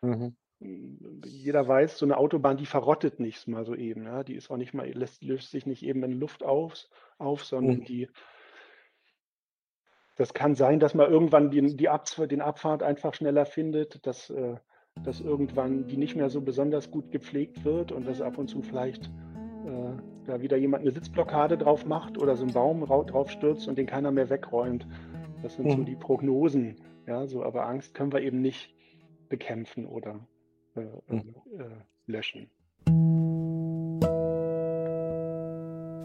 mhm 0.01 0.35
jeder 0.59 1.67
weiß, 1.67 1.97
so 1.97 2.05
eine 2.05 2.17
Autobahn, 2.17 2.57
die 2.57 2.65
verrottet 2.65 3.19
nichts 3.19 3.47
mal 3.47 3.65
so 3.65 3.75
eben. 3.75 4.05
Ja? 4.05 4.23
Die 4.23 4.35
ist 4.35 4.49
auch 4.49 4.57
nicht 4.57 4.73
mal, 4.73 4.87
lässt, 4.89 5.23
löst 5.23 5.51
sich 5.51 5.65
nicht 5.65 5.83
eben 5.83 6.03
in 6.03 6.13
Luft 6.13 6.43
auf, 6.43 6.87
auf 7.17 7.43
sondern 7.43 7.79
mhm. 7.79 7.85
die, 7.85 8.09
das 10.15 10.33
kann 10.33 10.55
sein, 10.55 10.79
dass 10.79 10.93
man 10.93 11.11
irgendwann 11.11 11.51
die, 11.51 11.75
die 11.75 11.89
Abfahrt, 11.89 12.31
den 12.31 12.41
Abfahrt 12.41 12.83
einfach 12.83 13.13
schneller 13.13 13.45
findet, 13.45 14.05
dass, 14.07 14.29
äh, 14.29 14.55
dass 15.03 15.21
irgendwann 15.21 15.87
die 15.87 15.97
nicht 15.97 16.15
mehr 16.15 16.29
so 16.29 16.41
besonders 16.41 16.89
gut 16.89 17.11
gepflegt 17.11 17.63
wird 17.63 17.91
und 17.91 18.07
dass 18.07 18.21
ab 18.21 18.37
und 18.37 18.47
zu 18.47 18.61
vielleicht 18.61 19.05
äh, 19.65 19.91
da 20.25 20.41
wieder 20.41 20.57
jemand 20.57 20.81
eine 20.81 20.91
Sitzblockade 20.91 21.57
drauf 21.57 21.85
macht 21.85 22.17
oder 22.17 22.35
so 22.35 22.45
ein 22.45 22.53
Baum 22.53 22.85
drauf 22.85 23.29
stürzt 23.29 23.67
und 23.67 23.77
den 23.77 23.85
keiner 23.85 24.11
mehr 24.11 24.29
wegräumt. 24.29 24.87
Das 25.43 25.55
sind 25.55 25.65
mhm. 25.65 25.71
so 25.71 25.83
die 25.83 25.95
Prognosen. 25.95 26.77
Ja, 27.07 27.27
so, 27.27 27.43
aber 27.43 27.67
Angst 27.67 27.93
können 27.93 28.11
wir 28.11 28.21
eben 28.21 28.41
nicht 28.41 28.73
bekämpfen 29.29 29.85
oder 29.85 30.27
äh, 30.75 30.81
äh, 30.81 30.91
mhm. 31.07 31.35
äh, 31.59 32.11
löschen. 32.11 32.49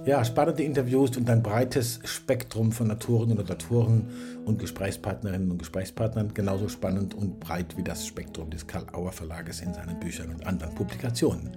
Ja, 0.07 0.25
spannende 0.25 0.63
Interviews 0.63 1.15
und 1.19 1.29
ein 1.29 1.43
breites 1.43 2.01
Spektrum 2.05 2.73
von 2.73 2.91
Autoren 2.91 3.37
und 3.37 3.51
Autoren 3.51 4.09
und 4.47 4.59
Gesprächspartnerinnen 4.59 5.51
und 5.51 5.59
Gesprächspartnern. 5.59 6.33
Genauso 6.33 6.71
spannend 6.71 7.13
und 7.13 7.39
breit 7.39 7.77
wie 7.77 7.83
das 7.83 8.07
Spektrum 8.07 8.49
des 8.49 8.67
Karl 8.67 8.87
Auer 8.95 9.13
Verlages 9.13 9.61
in 9.61 9.75
seinen 9.75 10.01
Büchern 10.01 10.31
und 10.31 10.47
anderen 10.47 10.75
Publikationen. 10.75 11.51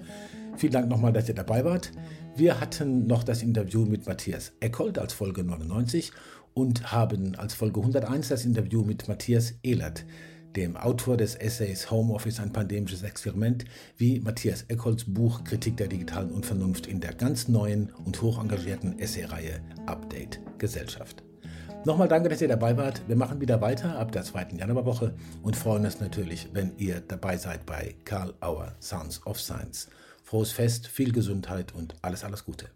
Vielen 0.58 0.74
Dank 0.74 0.90
nochmal, 0.90 1.14
dass 1.14 1.30
ihr 1.30 1.36
dabei 1.36 1.64
wart. 1.64 1.92
Wir 2.36 2.60
hatten 2.60 3.08
noch 3.08 3.24
das 3.24 3.44
Interview 3.44 3.86
mit 3.86 4.08
Matthias 4.08 4.52
Eckold 4.60 5.00
als 5.00 5.14
Folge 5.14 5.46
99 5.46 6.12
und 6.54 6.92
haben 6.92 7.36
als 7.36 7.54
Folge 7.54 7.80
101 7.80 8.28
das 8.28 8.44
Interview 8.44 8.84
mit 8.84 9.08
Matthias 9.08 9.54
Ehlert 9.64 10.04
dem 10.56 10.78
Autor 10.78 11.18
des 11.18 11.36
Essays 11.36 11.90
Homeoffice 11.90 12.40
ein 12.40 12.54
pandemisches 12.54 13.04
Experiment, 13.04 13.66
wie 13.98 14.20
Matthias 14.20 14.64
Eckholz 14.68 15.04
Buch 15.06 15.44
Kritik 15.44 15.78
der 15.78 15.88
digitalen 15.88 16.32
Unvernunft 16.32 16.88
in 16.88 17.00
der 17.00 17.14
ganz 17.14 17.48
neuen 17.48 17.92
und 18.06 18.22
hoch 18.22 18.42
engagierten 18.42 19.00
Essayreihe 19.00 19.62
Update 19.86 20.40
Gesellschaft. 20.58 21.24
Nochmal 21.86 22.08
danke, 22.08 22.30
dass 22.30 22.42
ihr 22.42 22.48
dabei 22.48 22.78
wart. 22.78 23.02
Wir 23.08 23.18
machen 23.18 23.42
wieder 23.42 23.60
weiter 23.60 24.00
ab 24.00 24.14
der 24.14 24.24
zweiten 24.24 24.58
Januarwoche 24.58 25.16
und 25.42 25.58
freuen 25.58 25.84
uns 25.84 26.00
natürlich, 26.00 26.48
wenn 26.54 26.78
ihr 26.78 27.02
dabei 27.02 27.36
seid 27.36 27.66
bei 27.66 27.96
Karl 28.06 28.34
Auer 28.40 28.74
Sounds 28.80 29.26
of 29.26 29.40
Science. 29.40 29.90
Frohes 30.24 30.54
Fest, 30.54 30.88
viel 30.88 31.12
Gesundheit 31.12 31.76
und 31.76 31.96
alles, 32.02 32.24
alles 32.24 32.46
Gute. 32.46 32.70